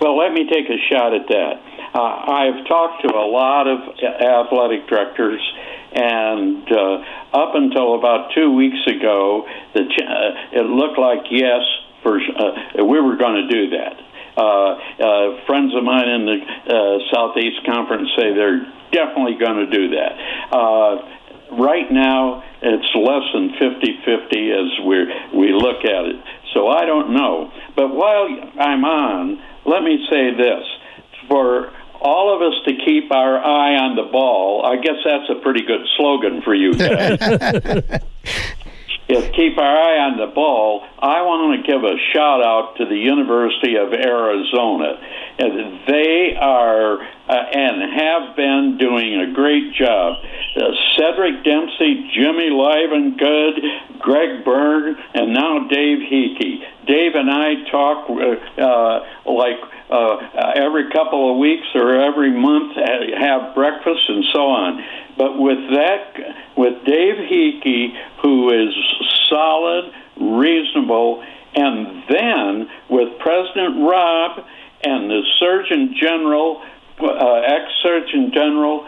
[0.01, 1.55] Well, let me take a shot at that.
[1.95, 5.41] Uh, I've talked to a lot of athletic directors,
[5.93, 7.03] and uh,
[7.35, 11.63] up until about two weeks ago, the uh, it looked like yes,
[12.05, 14.10] for uh, we were going to do that.
[14.41, 14.73] Uh,
[15.05, 19.91] uh, friends of mine in the uh, Southeast Conference say they're definitely going to do
[19.97, 20.13] that.
[20.49, 24.97] Uh, right now, it's less than 50-50 as we
[25.39, 26.17] we look at it.
[26.55, 27.53] So I don't know.
[27.77, 30.65] But while I'm on, let me say this:
[31.29, 35.43] for all of us to keep our eye on the ball, I guess that's a
[35.43, 38.01] pretty good slogan for you guys.
[39.11, 40.87] is keep our eye on the ball.
[40.99, 45.01] I want to give a shout out to the University of Arizona.
[45.87, 50.19] they are uh, and have been doing a great job.
[50.57, 56.63] Uh, Cedric Dempsey, Jimmy Livengood, Greg Byrne, and now Dave Heeke.
[56.87, 62.77] Dave and I talk uh, uh, like uh, every couple of weeks or every month,
[62.77, 64.85] have breakfast and so on.
[65.17, 66.15] But with that,
[66.57, 68.75] with Dave Heeke, who is
[69.29, 71.25] solid, reasonable,
[71.55, 74.45] and then with President Rob
[74.83, 76.63] and the Surgeon General,
[77.01, 78.87] uh, ex Surgeon General,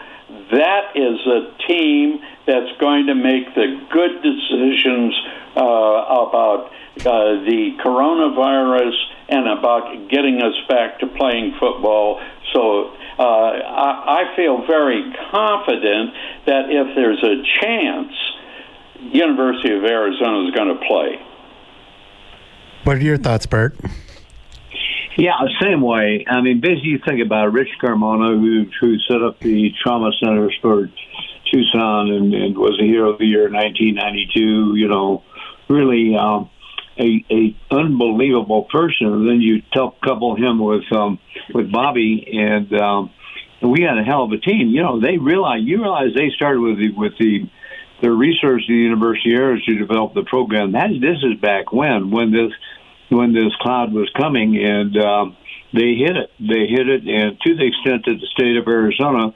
[0.51, 5.13] that is a team that's going to make the good decisions
[5.55, 8.93] uh, about uh, the coronavirus
[9.33, 12.21] and about getting us back to playing football.
[12.53, 16.13] So uh, I, I feel very confident
[16.45, 18.13] that if there's a chance,
[18.99, 21.19] University of Arizona is going to play.
[22.83, 23.75] What are your thoughts, Burt?
[25.17, 26.25] Yeah, same way.
[26.27, 30.57] I mean, basically, you think about Rich Carmona, who who set up the trauma centers
[30.61, 30.89] for
[31.51, 34.75] Tucson and, and was a hero of the year in 1992.
[34.75, 35.23] You know,
[35.69, 36.49] really um,
[36.97, 39.07] a a unbelievable person.
[39.07, 39.61] And then you
[40.03, 41.19] couple him with um,
[41.53, 43.11] with Bobby, and um,
[43.61, 44.69] we had a hell of a team.
[44.69, 47.49] You know, they realize you realize they started with the with the
[48.01, 50.73] their research at the University of Arizona to develop the program.
[50.73, 52.51] That this is back when when this
[53.09, 55.37] when this cloud was coming, and um,
[55.73, 56.31] they hit it.
[56.39, 59.33] They hit it, and to the extent that the state of Arizona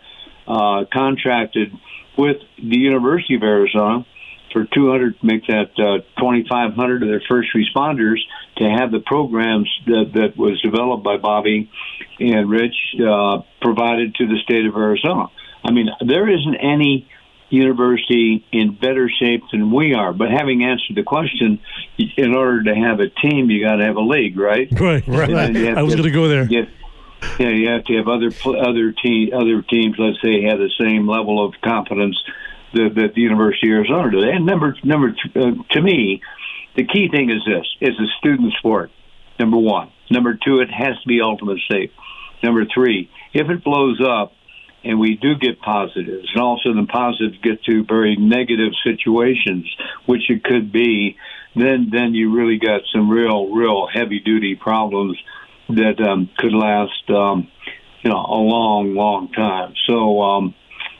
[0.47, 1.71] uh, contracted
[2.17, 4.05] with the University of Arizona
[4.51, 8.17] for 200, make that uh, 2,500 of their first responders
[8.57, 11.69] to have the programs that, that was developed by Bobby
[12.19, 15.27] and Rich uh, provided to the state of Arizona.
[15.63, 17.09] I mean, there isn't any
[17.49, 20.13] university in better shape than we are.
[20.13, 21.59] But having answered the question,
[21.97, 24.67] in order to have a team, you got to have a league, right?
[24.77, 25.55] Right, right.
[25.77, 26.45] I was going to go there.
[26.45, 26.67] You,
[27.39, 29.95] yeah, you have to have other other team other teams.
[29.97, 32.17] Let's say have the same level of competence
[32.73, 34.23] that, the University of Arizona does.
[34.23, 36.21] And number number uh, to me,
[36.75, 38.91] the key thing is this: it's a student sport.
[39.39, 39.91] Number one.
[40.09, 41.91] Number two, it has to be ultimate safe.
[42.41, 44.31] Number three, if it blows up,
[44.83, 49.69] and we do get positives, and also the positives get to very negative situations,
[50.05, 51.17] which it could be,
[51.55, 55.17] then then you really got some real real heavy duty problems
[55.69, 57.49] that um, could last um,
[58.01, 59.73] you know a long long time.
[59.87, 60.55] So um,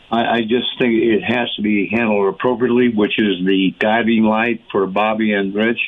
[0.09, 4.63] I, I just think it has to be handled appropriately, which is the guiding light
[4.71, 5.79] for Bobby and Rich,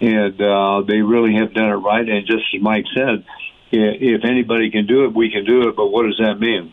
[0.00, 2.08] and uh, they really have done it right.
[2.08, 3.24] And just as Mike said,
[3.70, 5.76] if anybody can do it, we can do it.
[5.76, 6.72] But what does that mean?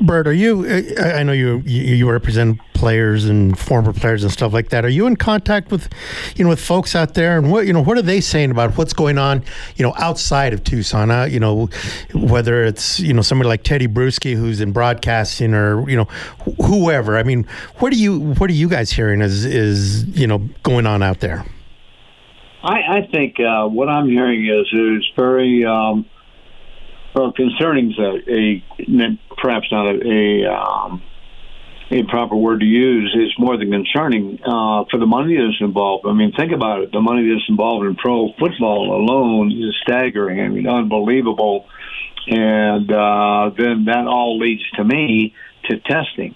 [0.00, 0.66] Burt, are you?
[0.98, 4.84] I know you you represent players and former players and stuff like that.
[4.84, 5.88] Are you in contact with,
[6.34, 8.76] you know, with folks out there, and what you know, what are they saying about
[8.76, 9.44] what's going on,
[9.76, 11.08] you know, outside of Tucson?
[11.08, 11.68] Uh, you know,
[12.12, 16.08] whether it's you know somebody like Tedy Bruschi who's in broadcasting, or you know,
[16.44, 17.16] wh- whoever.
[17.16, 17.46] I mean,
[17.78, 21.20] what are you what are you guys hearing is is you know going on out
[21.20, 21.46] there?
[22.64, 25.64] I, I think uh, what I'm hearing is is very.
[25.64, 26.06] Um,
[27.14, 31.02] well, concerning a, a perhaps not a, a, um,
[31.92, 33.14] a proper word to use.
[33.14, 36.06] It's more than concerning uh, for the money that's involved.
[36.06, 36.92] I mean, think about it.
[36.92, 40.40] The money that's involved in pro football alone is staggering.
[40.40, 41.66] I mean, unbelievable.
[42.26, 45.34] And uh, then that all leads to me
[45.68, 46.34] to testing.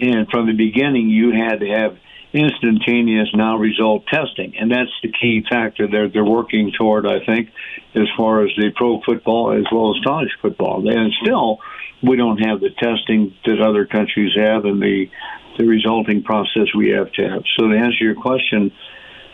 [0.00, 1.98] And from the beginning, you had to have
[2.32, 4.54] instantaneous now result testing.
[4.58, 7.50] And that's the key factor they're, they're working toward, I think,
[7.94, 10.88] as far as the pro football as well as college football.
[10.88, 11.60] And still,
[12.06, 15.10] we don't have the testing that other countries have and the,
[15.58, 17.42] the resulting process we have to have.
[17.58, 18.72] So to answer your question,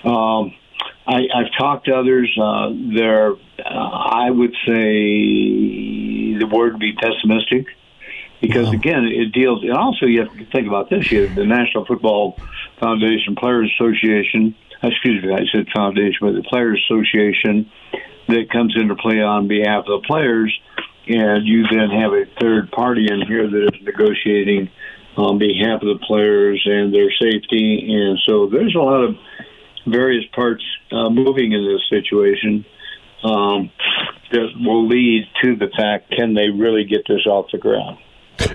[0.04, 0.54] um,
[1.06, 2.30] I, I've talked to others.
[2.40, 7.66] Uh, they're, uh, I would say the word would be pessimistic
[8.40, 9.62] because again, it deals.
[9.62, 12.38] And also, you have to think about this: you have the National Football
[12.78, 14.54] Foundation Players Association.
[14.82, 17.70] Excuse me, I said foundation, but the Players Association
[18.28, 20.58] that comes into play on behalf of the players,
[21.06, 24.70] and you then have a third party in here that is negotiating
[25.16, 27.92] on behalf of the players and their safety.
[27.92, 29.16] And so there's a lot of
[29.86, 32.64] various parts uh, moving in this situation
[33.24, 33.70] um,
[34.32, 37.98] that will lead to the fact: can they really get this off the ground?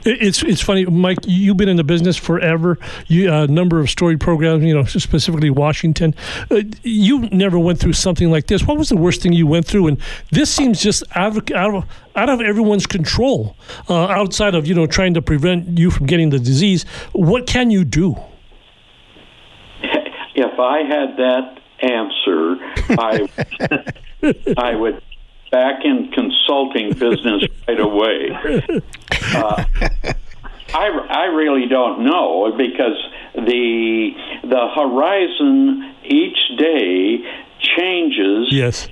[0.06, 1.20] It's it's funny, Mike.
[1.26, 2.78] You've been in the business forever.
[3.08, 6.14] You a uh, number of story programs, you know, specifically Washington.
[6.52, 8.64] Uh, you never went through something like this.
[8.64, 9.88] What was the worst thing you went through?
[9.88, 9.98] And
[10.32, 13.56] this seems just out of out of, out of everyone's control.
[13.90, 17.72] Uh, outside of you know trying to prevent you from getting the disease, what can
[17.72, 18.16] you do?
[20.36, 22.58] If I had that answer,
[23.00, 25.02] I I would
[25.56, 28.30] back in consulting business right away.
[29.34, 29.64] Uh,
[30.74, 32.98] I, I really don't know because
[33.36, 34.12] the
[34.44, 37.24] the horizon each day
[37.78, 38.50] changes.
[38.52, 38.90] Yes.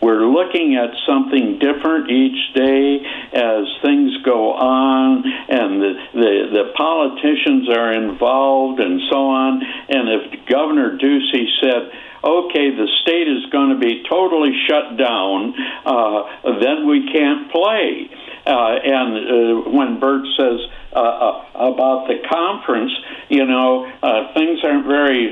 [0.00, 3.00] We're looking at something different each day
[3.34, 9.62] as things go on, and the, the, the politicians are involved, and so on.
[9.62, 11.92] And if Governor Ducey said,
[12.24, 18.10] okay, the state is going to be totally shut down, uh, then we can't play.
[18.46, 20.60] Uh, and uh, when Burt says
[20.92, 22.92] uh, about the conference,
[23.28, 23.86] you know,
[24.34, 25.30] things aren't very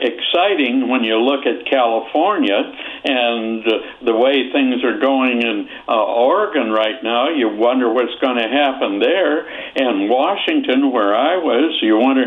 [0.00, 2.58] exciting when you look at California
[3.04, 3.64] and
[4.02, 7.28] the way things are going in Oregon right now.
[7.28, 9.46] You wonder what's going to happen there.
[9.76, 12.26] And Washington, where I was, you wonder.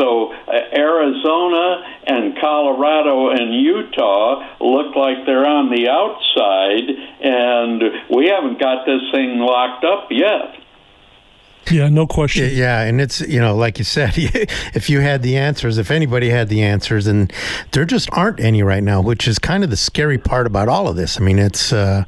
[0.00, 6.88] So uh, Arizona and Colorado and Utah look like they're on the outside,
[7.20, 10.56] and we haven't got this thing locked up yet.
[11.70, 12.50] Yeah, no question.
[12.52, 16.30] Yeah, and it's you know, like you said, if you had the answers, if anybody
[16.30, 17.32] had the answers, and
[17.72, 20.88] there just aren't any right now, which is kind of the scary part about all
[20.88, 21.20] of this.
[21.20, 22.04] I mean, it's uh,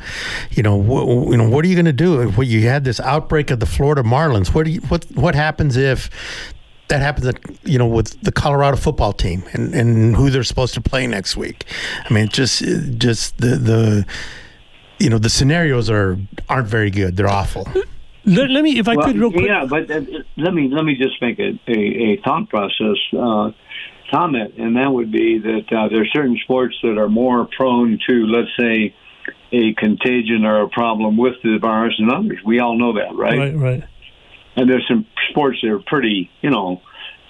[0.51, 2.31] you know, wh- you know, what are you going to do?
[2.31, 5.77] When you had this outbreak of the Florida Marlins, what do you, what what happens
[5.77, 6.11] if
[6.93, 10.75] that happens at, you know with the Colorado football team and, and who they're supposed
[10.75, 11.65] to play next week.
[12.05, 12.63] I mean, just
[12.99, 14.07] just the the
[14.99, 16.19] you know the scenarios are
[16.51, 17.17] aren't very good.
[17.17, 17.67] They're awful.
[18.25, 19.47] Let, let me, if I well, could, real quick.
[19.47, 20.03] Yeah, but uh,
[20.37, 23.53] let me let me just make a a, a thought process uh,
[24.11, 27.99] comment, and that would be that uh, there are certain sports that are more prone
[28.07, 28.95] to, let's say,
[29.51, 32.39] a contagion or a problem with the virus than others.
[32.45, 33.39] We all know that, right?
[33.39, 33.85] Right, right.
[34.57, 36.81] And there's some sports that are pretty, you know,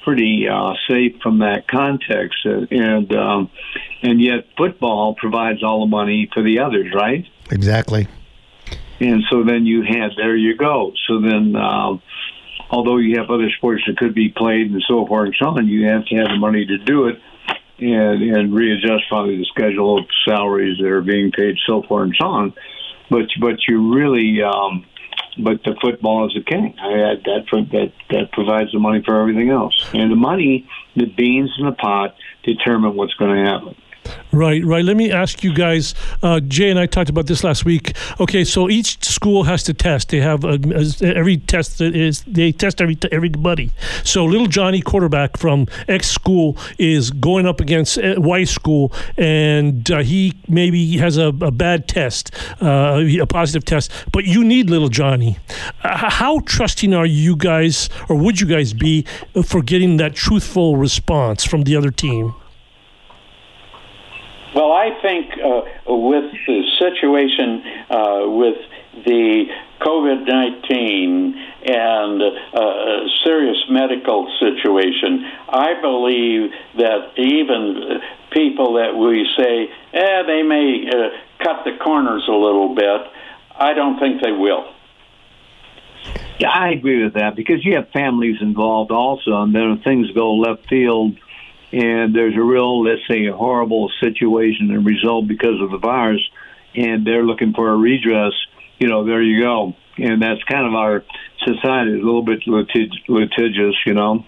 [0.04, 3.50] pretty uh, safe from that context, uh, and um,
[4.02, 7.24] and yet football provides all the money for the others, right?
[7.50, 8.08] Exactly.
[9.00, 10.92] And so then you had there you go.
[11.08, 12.02] So then, um,
[12.70, 15.66] although you have other sports that could be played and so forth and so on,
[15.66, 17.18] you have to have the money to do it
[17.78, 22.16] and and readjust probably the schedule of salaries that are being paid, so forth and
[22.20, 22.54] so on.
[23.10, 24.42] But but you really.
[24.42, 24.86] Um,
[25.38, 26.74] but the football is the king.
[26.78, 31.50] I, that that that provides the money for everything else, and the money, the beans
[31.58, 33.76] in the pot, determine what's going to happen.
[34.32, 34.84] Right, right.
[34.84, 35.94] Let me ask you guys.
[36.22, 37.94] Uh, Jay and I talked about this last week.
[38.18, 40.08] Okay, so each school has to test.
[40.08, 43.72] They have a, a, every test that is they test every everybody.
[44.04, 49.90] So little Johnny, quarterback from X school, is going up against uh, Y school, and
[49.90, 53.90] uh, he maybe has a, a bad test, uh, a positive test.
[54.12, 55.38] But you need little Johnny.
[55.80, 59.04] How trusting are you guys, or would you guys be,
[59.44, 62.34] for getting that truthful response from the other team?
[64.54, 68.58] Well, I think uh, with the situation uh, with
[69.06, 69.46] the
[69.80, 71.34] COVID 19
[71.64, 80.42] and uh, serious medical situation, I believe that even people that we say, eh, they
[80.42, 81.08] may uh,
[81.42, 83.00] cut the corners a little bit,
[83.58, 84.64] I don't think they will.
[86.38, 90.10] Yeah, I agree with that because you have families involved also, and then if things
[90.10, 91.16] go left field
[91.72, 96.20] and there's a real, let's say, horrible situation and result because of the virus,
[96.74, 98.32] and they're looking for a redress,
[98.78, 99.74] you know, there you go.
[99.96, 101.04] And that's kind of our
[101.44, 104.24] society, a little bit litig- litigious, you know.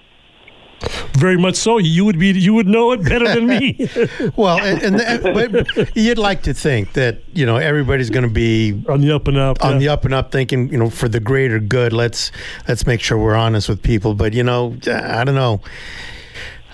[1.15, 1.79] Very much so.
[1.79, 2.33] You would be.
[2.33, 3.89] You would know it better than me.
[4.37, 8.83] well, and, and but you'd like to think that you know everybody's going to be
[8.89, 9.79] on the up and up, on yeah.
[9.79, 11.93] the up and up, thinking you know for the greater good.
[11.95, 12.33] Let's
[12.69, 14.15] let's make sure we're honest with people.
[14.15, 15.63] But you know, I don't know.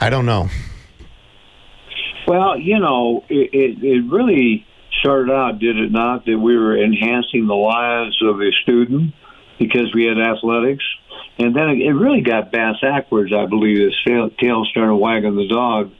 [0.00, 0.48] I don't know.
[2.26, 4.66] Well, you know, it, it, it really
[5.00, 9.14] started out, did it not, that we were enhancing the lives of a student
[9.58, 10.84] because we had athletics.
[11.38, 13.90] And then it really got bass backwards, I believe.
[14.04, 15.92] The tail started wagging the dog.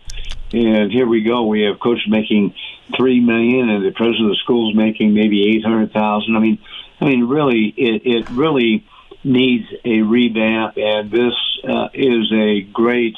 [0.52, 1.46] And here we go.
[1.46, 2.54] We have coaches making
[2.96, 6.36] three million, and the president of the school's making maybe eight hundred thousand.
[6.36, 6.58] I mean,
[7.00, 8.84] I mean, really, it, it really
[9.22, 11.34] needs a revamp, and this
[11.68, 13.16] uh, is a great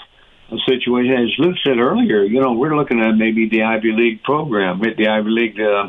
[0.67, 1.13] situation.
[1.15, 4.97] As Lude said earlier, you know, we're looking at maybe the Ivy League program, with
[4.97, 5.89] the Ivy League uh,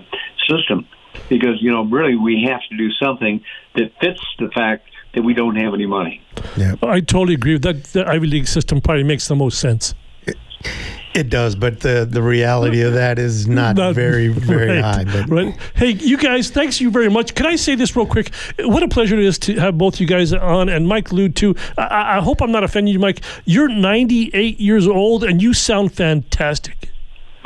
[0.50, 0.88] system,
[1.30, 3.44] because you know, really, we have to do something
[3.76, 6.22] that fits the fact that we don't have any money.
[6.58, 7.84] Yeah, I totally agree with that.
[7.86, 9.94] The Ivy League system probably makes the most sense.
[10.64, 10.72] It,
[11.14, 15.04] it does, but the the reality of that is not, not very very right, high.
[15.04, 15.30] But.
[15.30, 15.58] Right.
[15.76, 17.36] Hey, you guys, thanks you very much.
[17.36, 18.34] Can I say this real quick?
[18.60, 21.56] What a pleasure it is to have both you guys on, and Mike Lude too.
[21.78, 23.22] I, I hope I'm not offending you, Mike.
[23.46, 26.90] You're 98 years old, and you sound fantastic.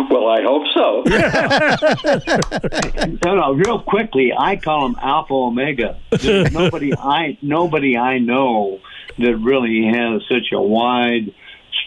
[0.09, 1.03] Well, I hope so.
[3.25, 5.99] no, no, real quickly, I call them Alpha Omega.
[6.11, 8.79] There's nobody I nobody I know
[9.17, 11.33] that really has such a wide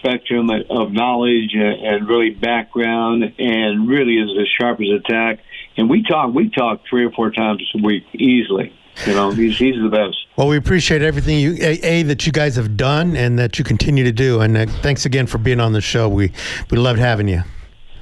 [0.01, 5.39] spectrum of knowledge and really background and really is as sharp as a tack.
[5.77, 8.73] And we talk we talk three or four times a week easily.
[9.05, 10.17] You know, he's he's the best.
[10.35, 13.63] Well, we appreciate everything you a, a that you guys have done and that you
[13.63, 14.41] continue to do.
[14.41, 16.09] And uh, thanks again for being on the show.
[16.09, 16.31] We
[16.69, 17.43] we loved having you.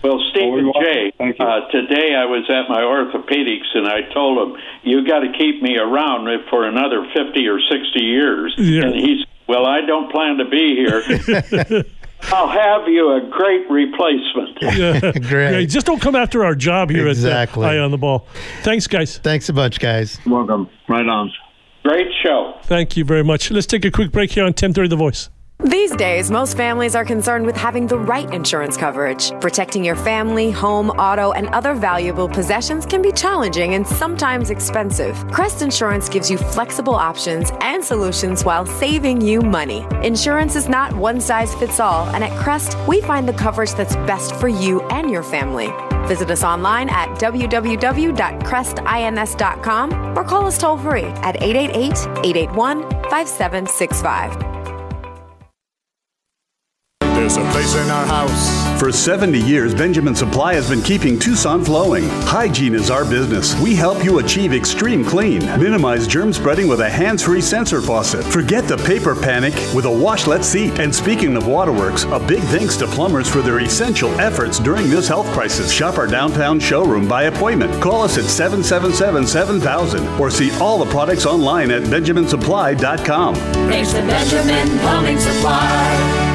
[0.02, 4.62] Well, Steve and Jay, uh, today I was at my orthopedics and I told him,
[4.84, 8.56] you got to keep me around for another 50 or 60 years.
[8.58, 8.84] Yeah.
[8.84, 11.84] And he said, well, I don't plan to be here.
[12.32, 14.58] I'll have you a great replacement.
[14.78, 15.00] Yeah.
[15.30, 15.60] Great.
[15.62, 17.66] Yeah, just don't come after our job here Exactly.
[17.66, 18.28] at uh, Eye on the Ball.
[18.62, 19.18] Thanks, guys.
[19.18, 20.20] Thanks a bunch, guys.
[20.26, 20.70] Welcome.
[20.88, 21.32] Right on.
[21.84, 22.56] Great show.
[22.64, 23.50] Thank you very much.
[23.50, 25.30] Let's take a quick break here on 1030 The Voice.
[25.66, 29.32] These days, most families are concerned with having the right insurance coverage.
[29.42, 35.18] Protecting your family, home, auto, and other valuable possessions can be challenging and sometimes expensive.
[35.32, 39.86] Crest Insurance gives you flexible options and solutions while saving you money.
[40.02, 43.98] Insurance is not one size fits all, and at Crest, we find the coverage that's
[44.08, 45.68] best for you and your family.
[46.08, 51.92] Visit us online at www.crestins.com or call us toll free at 888
[52.24, 54.49] 881 5765.
[57.30, 58.80] There's a place in our house.
[58.80, 62.10] For 70 years, Benjamin Supply has been keeping Tucson flowing.
[62.24, 63.60] Hygiene is our business.
[63.62, 65.46] We help you achieve extreme clean.
[65.62, 68.26] Minimize germ spreading with a hands free sensor faucet.
[68.26, 70.80] Forget the paper panic with a washlet seat.
[70.80, 75.08] And speaking of waterworks, a big thanks to plumbers for their essential efforts during this
[75.08, 75.72] health crisis.
[75.72, 77.80] Shop our downtown showroom by appointment.
[77.80, 83.36] Call us at 777 7000 or see all the products online at benjaminsupply.com.
[83.36, 86.29] Thanks to Benjamin Plumbing Supply.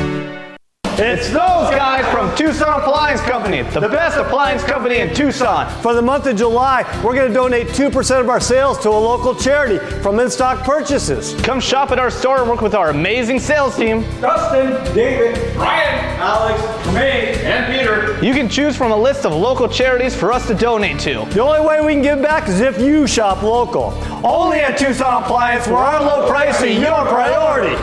[0.96, 5.68] It's those guys from Tucson Appliance Company, the best appliance company in Tucson.
[5.82, 8.92] For the month of July, we're going to donate 2% of our sales to a
[8.92, 11.34] local charity from in stock purchases.
[11.42, 14.02] Come shop at our store and work with our amazing sales team.
[14.20, 16.62] Dustin, David, Ryan, Alex,
[16.94, 18.24] me, and Peter.
[18.24, 21.26] You can choose from a list of local charities for us to donate to.
[21.30, 24.00] The only way we can give back is if you shop local.
[24.24, 27.74] Only at Tucson Appliance, where our low price is your priority.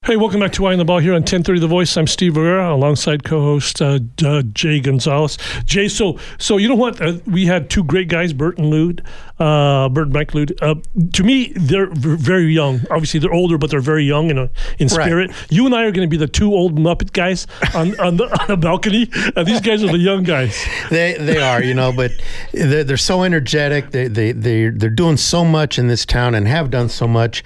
[0.07, 1.95] Hey, welcome back to Eye on the Ball here on 1030 The Voice.
[1.95, 5.37] I'm Steve Rivera alongside co-host uh, uh, Jay Gonzalez.
[5.65, 6.99] Jay, so so you know what?
[6.99, 9.03] Uh, we had two great guys, Burt and Lude,
[9.37, 10.57] uh, Burt and Mike Lude.
[10.59, 10.73] Uh,
[11.13, 12.81] to me, they're v- very young.
[12.89, 14.47] Obviously, they're older, but they're very young in, in
[14.87, 14.89] Right.
[14.89, 15.31] spirit.
[15.51, 17.45] You and I are going to be the two old Muppet guys
[17.75, 20.65] on, on, the, on the balcony, and these guys are the young guys.
[20.89, 22.09] They they are, you know, but
[22.53, 23.91] they're, they're so energetic.
[23.91, 27.43] They they they they're doing so much in this town and have done so much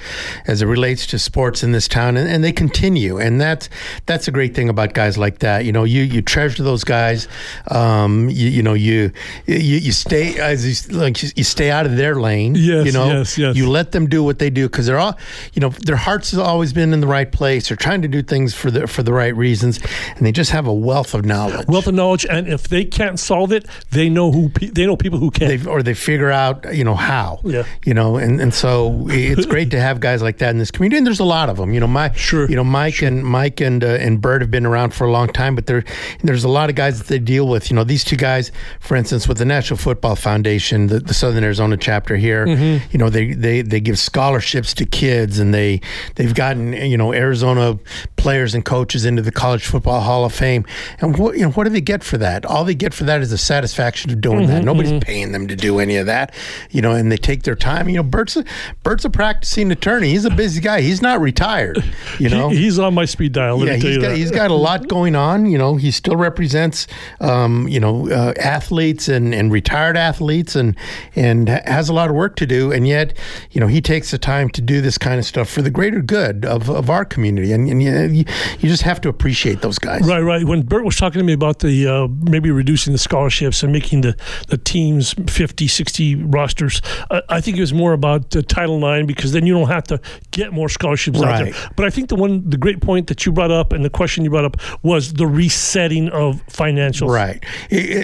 [0.47, 3.17] as it relates to sports in this town, and, and they continue.
[3.17, 3.69] And that's
[4.05, 5.65] that's a great thing about guys like that.
[5.65, 7.27] You know, you you treasure those guys.
[7.69, 9.11] Um, you, you know, you
[9.45, 12.55] you you stay as you, like you stay out of their lane.
[12.55, 13.55] Yes, you know, yes, yes.
[13.55, 15.17] You let them do what they do because they're all,
[15.53, 17.69] you know, their hearts have always been in the right place.
[17.69, 19.79] They're trying to do things for the for the right reasons,
[20.15, 21.67] and they just have a wealth of knowledge.
[21.67, 24.95] Wealth of knowledge, and if they can't solve it, they know who pe- they know
[24.95, 25.47] people who can.
[25.47, 27.39] They, or they figure out, you know, how.
[27.43, 27.63] Yeah.
[27.85, 30.97] You know, and, and so it's great to have guys like that in this community.
[30.97, 31.73] And there's a lot of them.
[31.73, 32.34] You know, my sure.
[32.49, 35.27] You know, Mike and Mike and uh, and Burt have been around for a long
[35.29, 35.83] time, but there
[36.23, 37.69] there's a lot of guys that they deal with.
[37.69, 41.43] You know, these two guys, for instance, with the National Football Foundation, the, the Southern
[41.43, 42.45] Arizona chapter here.
[42.45, 42.81] Mhm.
[42.91, 45.81] You know, they, they they give scholarships to kids, and they
[46.15, 47.79] they've gotten you know Arizona
[48.17, 50.65] players and coaches into the College Football Hall of Fame.
[50.99, 52.45] And what you know, what do they get for that?
[52.45, 54.61] All they get for that is the satisfaction of doing that.
[54.61, 55.01] Mhm, Nobody's mhm.
[55.03, 56.33] paying them to do any of that,
[56.71, 56.91] you know.
[56.91, 57.87] And they take their time.
[57.89, 58.43] You know, Burt's a,
[58.83, 60.09] Burt's a practicing attorney.
[60.09, 60.81] He's a busy guy.
[60.81, 61.83] He's not retired.
[62.19, 63.65] You know, He- he's on my speed dial.
[63.65, 65.45] Yeah, he's got he's got a lot going on.
[65.45, 66.87] You know, he still represents,
[67.21, 70.75] um, you know, uh, athletes and, and retired athletes, and
[71.15, 72.71] and has a lot of work to do.
[72.71, 73.17] And yet,
[73.51, 76.01] you know, he takes the time to do this kind of stuff for the greater
[76.01, 77.51] good of, of our community.
[77.51, 78.25] And, and you, you
[78.59, 80.01] you just have to appreciate those guys.
[80.07, 80.43] Right, right.
[80.43, 84.01] When Burt was talking to me about the uh, maybe reducing the scholarships and making
[84.01, 84.15] the,
[84.47, 89.05] the teams 50, 60 rosters, I, I think it was more about uh, Title IX
[89.07, 89.99] because then you don't have to
[90.31, 91.53] get more scholarships out Right.
[91.53, 91.69] there.
[91.75, 94.23] But I think the one, the great point that you brought up and the question
[94.23, 97.09] you brought up was the resetting of financials.
[97.09, 97.43] Right.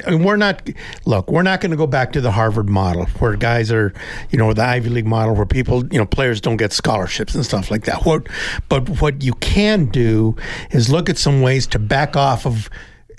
[0.05, 0.67] And we're not,
[1.05, 3.93] look, we're not going to go back to the Harvard model where guys are,
[4.29, 7.45] you know, the Ivy League model where people, you know, players don't get scholarships and
[7.45, 8.05] stuff like that.
[8.05, 8.27] What,
[8.69, 10.35] but what you can do
[10.71, 12.69] is look at some ways to back off of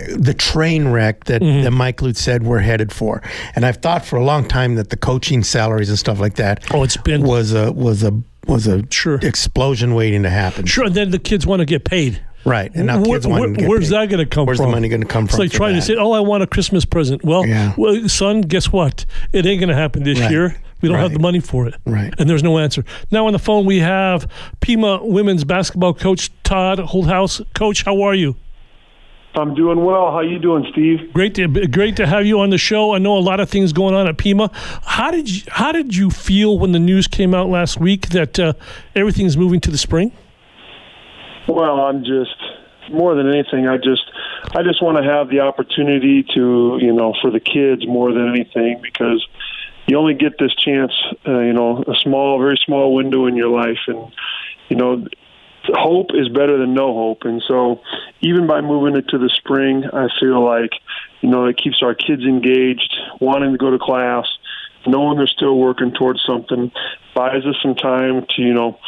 [0.08, 1.62] the train wreck that, mm-hmm.
[1.62, 3.22] that Mike Lude said we're headed for.
[3.54, 6.64] And I've thought for a long time that the coaching salaries and stuff like that
[6.74, 9.16] oh, it's been was a was a was a sure.
[9.22, 10.66] explosion waiting to happen.
[10.66, 12.20] Sure, and then the kids want to get paid.
[12.44, 13.94] Right, and now Where- kids want where- to get where's paid.
[13.94, 14.66] that going to come Where's from?
[14.66, 15.34] Where's the money going to come from?
[15.34, 17.72] It's like trying to say, "Oh, I want a Christmas present." Well, Yeah.
[17.76, 19.06] well, son, guess what?
[19.32, 20.30] It ain't going to happen this Right.
[20.30, 20.56] year.
[20.80, 21.74] We don't have the money for it.
[21.86, 22.12] Right.
[22.18, 22.84] And there's no answer.
[23.12, 24.26] Now on the phone we have
[24.60, 27.40] Pima women's basketball coach Todd Holthaus.
[27.54, 28.34] Coach, how are you?
[29.34, 30.12] I'm doing well.
[30.12, 31.12] How you doing, Steve?
[31.12, 32.94] Great to great to have you on the show.
[32.94, 34.50] I know a lot of things going on at Pima.
[34.84, 38.38] How did you, how did you feel when the news came out last week that
[38.38, 38.52] uh,
[38.94, 40.12] everything's moving to the spring?
[41.48, 42.36] Well, I'm just
[42.90, 43.66] more than anything.
[43.66, 44.02] I just
[44.54, 48.28] I just want to have the opportunity to you know for the kids more than
[48.28, 49.26] anything because
[49.86, 50.92] you only get this chance.
[51.26, 54.12] Uh, you know, a small, very small window in your life, and
[54.68, 55.06] you know.
[55.68, 57.80] Hope is better than no hope, and so
[58.20, 60.72] even by moving it to the spring, I feel like
[61.20, 64.26] you know it keeps our kids engaged, wanting to go to class,
[64.86, 66.72] knowing they're still working towards something,
[67.14, 68.78] buys us some time to you know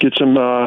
[0.00, 0.66] get some uh,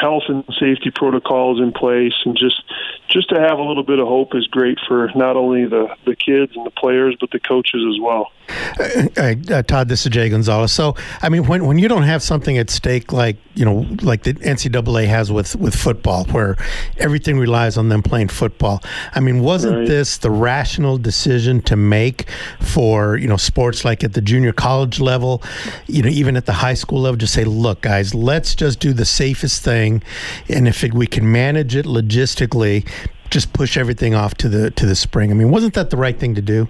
[0.00, 2.62] health and safety protocols in place, and just
[3.08, 6.14] just to have a little bit of hope is great for not only the the
[6.14, 8.30] kids and the players, but the coaches as well.
[8.78, 10.72] Uh, uh, Todd, this is Jay Gonzalez.
[10.72, 14.22] So, I mean, when, when you don't have something at stake like you know, like
[14.22, 16.56] the NCAA has with with football, where
[16.98, 18.80] everything relies on them playing football.
[19.16, 22.30] I mean, wasn't this the rational decision to make
[22.60, 25.42] for you know sports like at the junior college level,
[25.88, 27.16] you know, even at the high school level?
[27.16, 30.04] Just say, look, guys, let's just do the safest thing,
[30.48, 32.88] and if it, we can manage it logistically,
[33.30, 35.30] just push everything off to the to the spring.
[35.30, 36.68] I mean, wasn't that the right thing to do?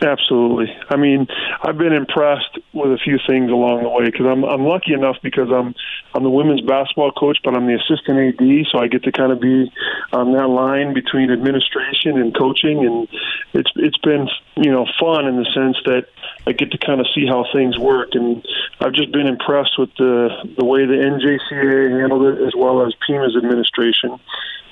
[0.00, 0.72] Absolutely.
[0.90, 1.26] I mean,
[1.62, 5.16] I've been impressed with a few things along the way because I'm I'm lucky enough
[5.24, 5.74] because I'm
[6.14, 9.32] I'm the women's basketball coach, but I'm the assistant AD, so I get to kind
[9.32, 9.72] of be
[10.12, 13.08] on that line between administration and coaching, and
[13.54, 16.06] it's it's been you know fun in the sense that
[16.46, 18.46] I get to kind of see how things work, and
[18.78, 22.94] I've just been impressed with the the way the NJCAA handled it as well as
[23.04, 24.20] Pima's administration,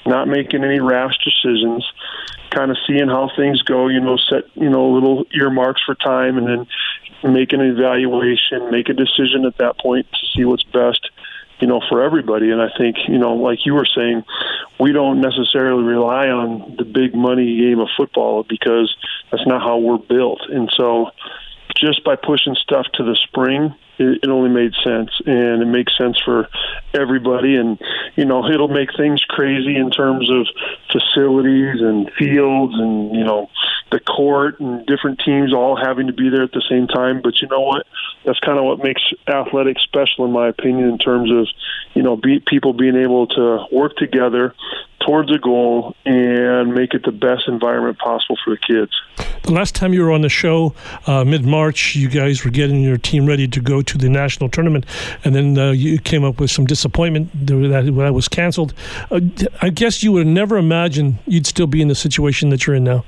[0.07, 1.85] not making any rash decisions
[2.51, 6.39] kind of seeing how things go, you know, set, you know, little earmarks for time
[6.39, 11.11] and then make an evaluation, make a decision at that point to see what's best,
[11.61, 12.51] you know, for everybody.
[12.51, 14.25] And I think, you know, like you were saying,
[14.79, 18.95] we don't necessarily rely on the big money game of football because
[19.31, 20.41] that's not how we're built.
[20.49, 21.11] And so
[21.77, 25.97] just by pushing stuff to the spring, it, it only made sense and it makes
[25.97, 26.49] sense for
[26.95, 27.79] everybody and
[28.15, 30.47] you know it'll make things crazy in terms of
[30.97, 33.49] facilities and fields and you know
[33.91, 37.41] the court and different teams all having to be there at the same time but
[37.41, 37.87] you know what
[38.25, 41.47] that's kind of what makes athletics special in my opinion in terms of
[41.95, 44.55] you know be, people being able to work together
[45.07, 48.93] towards a goal and make it the best environment possible for the kids
[49.45, 50.75] The last time you were on the show,
[51.07, 54.49] uh, mid March, you guys were getting your team ready to go to the national
[54.49, 54.85] tournament,
[55.25, 58.75] and then uh, you came up with some disappointment that that was canceled.
[59.11, 59.21] Uh,
[59.63, 62.75] I guess you would have never imagined you'd still be in the situation that you're
[62.75, 63.05] in now.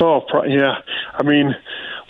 [0.00, 0.76] Oh, pro- yeah.
[1.14, 1.54] I mean,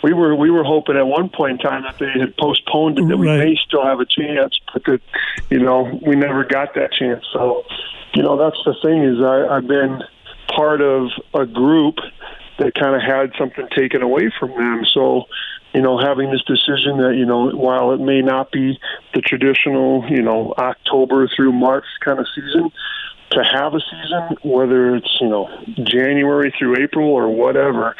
[0.03, 3.07] we were we were hoping at one point in time that they had postponed it,
[3.07, 5.01] that we may still have a chance, but that
[5.49, 7.25] you know we never got that chance.
[7.33, 7.63] So,
[8.13, 10.03] you know, that's the thing is I, I've been
[10.55, 11.95] part of a group
[12.59, 14.83] that kind of had something taken away from them.
[14.93, 15.25] So,
[15.73, 18.79] you know, having this decision that you know while it may not be
[19.13, 22.71] the traditional you know October through March kind of season,
[23.31, 25.49] to have a season, whether it's you know
[25.83, 27.95] January through April or whatever,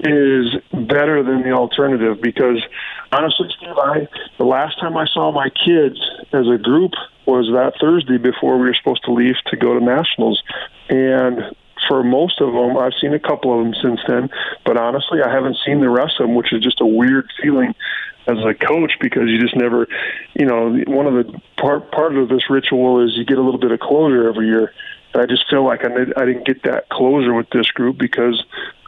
[0.00, 2.20] is better than the alternative.
[2.20, 2.62] Because
[3.10, 4.08] honestly, Steve, I
[4.38, 6.00] the last time I saw my kids
[6.32, 6.92] as a group
[7.26, 10.42] was that Thursday before we were supposed to leave to go to nationals,
[10.88, 11.54] and
[11.88, 14.30] for most of them, I've seen a couple of them since then.
[14.64, 17.74] But honestly, I haven't seen the rest of them, which is just a weird feeling
[18.26, 19.86] as a coach because you just never,
[20.34, 23.60] you know, one of the part part of this ritual is you get a little
[23.60, 24.72] bit of closure every year.
[25.12, 27.98] And I just feel like I did, I didn't get that closure with this group
[27.98, 28.42] because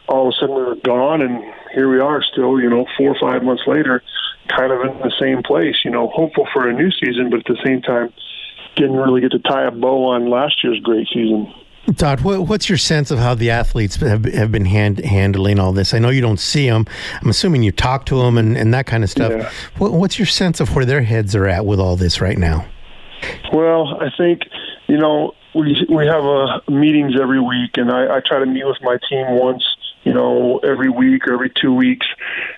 [0.09, 3.11] all of a sudden we were gone, and here we are still, you know, four
[3.11, 4.03] or five months later,
[4.49, 5.77] kind of in the same place.
[5.85, 8.13] You know, hopeful for a new season, but at the same time,
[8.77, 11.53] didn't really get to tie a bow on last year's great season.
[11.97, 15.73] Todd, what, what's your sense of how the athletes have, have been hand, handling all
[15.73, 15.93] this?
[15.93, 16.87] I know you don't see them.
[17.21, 19.33] I'm assuming you talk to them and, and that kind of stuff.
[19.33, 19.51] Yeah.
[19.79, 22.67] What, what's your sense of where their heads are at with all this right now?
[23.53, 24.43] Well, I think
[24.87, 28.67] you know we we have uh, meetings every week, and I, I try to meet
[28.67, 29.65] with my team once,
[30.03, 32.07] you know, every week or every two weeks,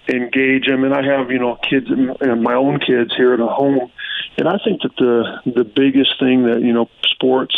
[0.08, 0.84] engage them.
[0.84, 3.90] And I have you know kids, and my own kids here at home,
[4.38, 7.56] and I think that the the biggest thing that you know sports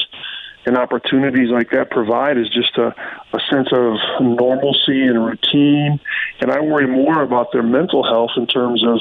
[0.68, 2.94] and opportunities like that provide is just a,
[3.32, 5.98] a sense of normalcy and routine
[6.40, 9.00] and I worry more about their mental health in terms of,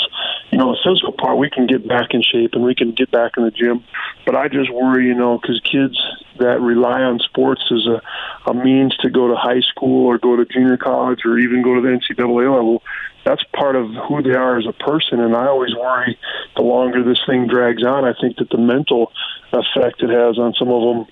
[0.52, 1.38] you know, the physical part.
[1.38, 3.84] We can get back in shape and we can get back in the gym,
[4.26, 6.00] but I just worry, you know, because kids
[6.40, 10.36] that rely on sports as a, a means to go to high school or go
[10.36, 12.82] to junior college or even go to the NCAA level,
[13.24, 15.20] that's part of who they are as a person.
[15.20, 16.18] And I always worry
[16.56, 19.12] the longer this thing drags on, I think that the mental
[19.52, 21.06] effect it has on some of them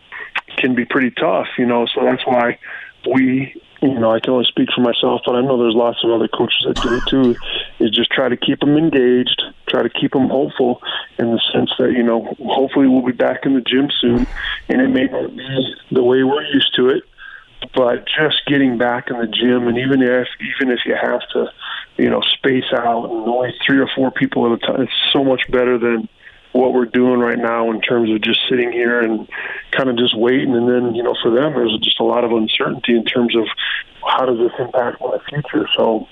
[0.57, 1.85] can be pretty tough, you know.
[1.93, 2.57] So that's why
[3.13, 6.11] we, you know, I can only speak for myself, but I know there's lots of
[6.11, 7.35] other coaches that do it too.
[7.79, 10.81] Is just try to keep them engaged, try to keep them hopeful
[11.19, 14.27] in the sense that you know, hopefully we'll be back in the gym soon,
[14.69, 17.03] and it may not be the way we're used to it,
[17.75, 20.27] but just getting back in the gym, and even if
[20.57, 21.51] even if you have to,
[21.97, 25.23] you know, space out and only three or four people at a time, it's so
[25.23, 26.07] much better than
[26.55, 29.27] what we're doing right now in terms of just sitting here and
[29.71, 30.55] kind of just waiting.
[30.55, 33.45] And then, you know, for them, there's just a lot of uncertainty in terms of
[34.07, 35.67] how does this impact my future.
[35.75, 36.07] So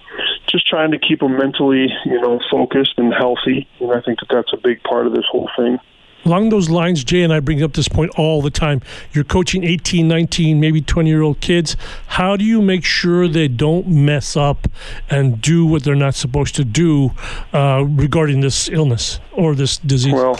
[0.48, 3.68] just trying to keep them mentally, you know, focused and healthy.
[3.80, 5.80] And I think that that's a big part of this whole thing.
[6.26, 8.82] Along those lines, Jay and I bring up this point all the time.
[9.12, 11.76] You're coaching 18, 19, maybe 20 year old kids.
[12.08, 14.68] How do you make sure they don't mess up
[15.10, 17.12] and do what they're not supposed to do
[17.52, 20.14] uh, regarding this illness or this disease?
[20.14, 20.40] Well,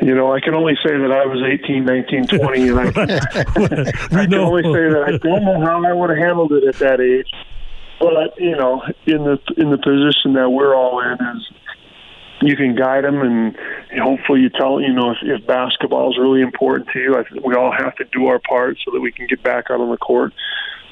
[0.00, 2.84] you know, I can only say that I was 18, 19, 20, and I,
[4.22, 6.76] I can only say that I don't know how I would have handled it at
[6.76, 7.28] that age.
[8.00, 11.50] But you know, in the in the position that we're all in is
[12.40, 13.56] you can guide them and
[14.00, 17.44] hopefully you tell you know if, if basketball is really important to you I think
[17.44, 19.90] we all have to do our part so that we can get back out on
[19.90, 20.32] the court.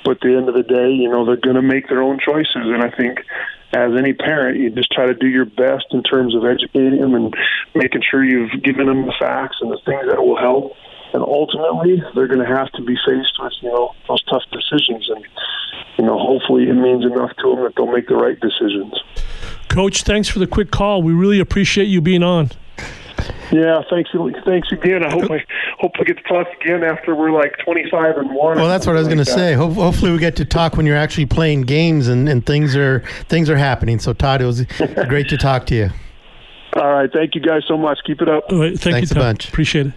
[0.05, 2.19] But at the end of the day you know they're going to make their own
[2.19, 2.55] choices.
[2.55, 3.21] And I think
[3.73, 7.15] as any parent you just try to do your best in terms of educating them
[7.15, 7.35] and
[7.75, 10.73] making sure you've given them the facts and the things that will help.
[11.15, 15.09] And ultimately they're going to have to be faced with you know those tough decisions.
[15.11, 15.25] And
[15.99, 18.93] you know hopefully it means enough to them that they'll make the right decisions
[19.69, 21.03] Coach, thanks for the quick call.
[21.03, 22.51] We really appreciate you being on.
[23.53, 24.11] Yeah, thanks.
[24.45, 25.05] Thanks again.
[25.05, 25.45] I hope I
[25.79, 28.57] hope we get to talk again after we're like twenty five and one.
[28.57, 29.55] Well, that's what I was going to say.
[29.55, 33.05] Ho- hopefully, we get to talk when you're actually playing games and, and things are
[33.29, 33.99] things are happening.
[33.99, 34.65] So, Todd, it was
[35.09, 35.91] great to talk to you.
[36.75, 38.01] All right, thank you guys so much.
[38.05, 38.45] Keep it up.
[38.51, 39.23] All right, thank Thanks you, a Todd.
[39.37, 39.49] bunch.
[39.49, 39.93] Appreciate it.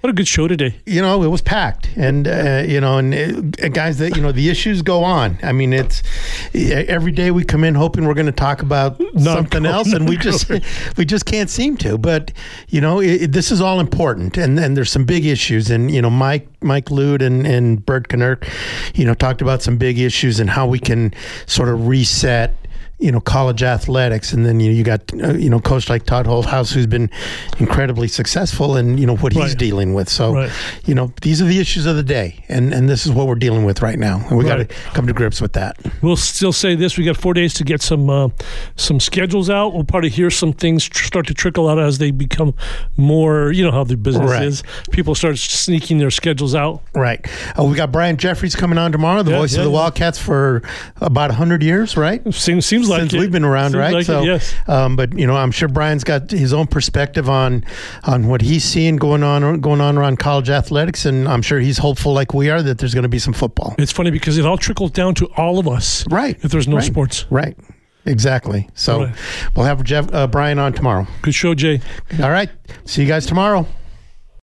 [0.00, 0.76] What a good show today.
[0.86, 4.32] You know, it was packed, and uh, you know, and uh, guys, that you know,
[4.32, 5.38] the issues go on.
[5.42, 6.02] I mean, it's
[6.54, 10.16] every day we come in hoping we're going to talk about something else, and we
[10.18, 10.50] just
[10.96, 11.98] we just can't seem to.
[11.98, 12.32] But
[12.68, 16.00] you know, it, this is all important, and and there's some big issues, and you
[16.00, 18.48] know, Mike Mike Lude and and Burt Kinerk,
[18.96, 21.12] you know, talked about some big issues and how we can
[21.44, 22.54] sort of reset
[23.00, 26.04] you know college athletics and then you, know, you got uh, you know coach like
[26.04, 27.10] Todd Holthaus who's been
[27.58, 29.58] incredibly successful and you know what he's Right.
[29.58, 30.50] dealing with so Right.
[30.84, 33.34] you know these are the issues of the day and and this is what we're
[33.36, 34.68] dealing with right now and we Right.
[34.68, 37.52] got to come to grips with that We'll still say this: we got four days
[37.54, 38.28] to get some uh,
[38.76, 39.74] some schedules out.
[39.74, 42.54] We'll probably hear some things tr- start to trickle out as they become
[42.96, 43.50] more.
[43.52, 44.62] You know how the business is.
[44.92, 46.82] People start sneaking their schedules out.
[46.94, 47.20] right
[47.58, 49.76] uh, we got Brian Jeffries coming on tomorrow the Yeah, voice yeah, of the yeah.
[49.76, 50.62] Wildcats for
[51.00, 53.18] about 100 years right seems seems like since it.
[53.20, 54.54] we've been around Seems right like it, so yes.
[54.68, 57.64] um, but you know I'm sure Brian's got his own perspective on
[58.04, 61.78] on what he's seeing going on going on around college athletics and I'm sure he's
[61.78, 64.44] hopeful like we are that there's going to be some football It's funny because it
[64.44, 66.04] all trickles down to all of us.
[66.10, 66.36] Right.
[66.42, 66.84] If there's no Right.
[66.84, 67.26] sports.
[67.30, 67.56] Right.
[68.06, 68.68] Exactly.
[68.74, 69.14] So Right.
[69.54, 71.06] we'll have Jeff uh, Brian on tomorrow.
[71.22, 71.80] Good show, Jay.
[72.22, 72.48] All right.
[72.84, 73.66] See you guys tomorrow.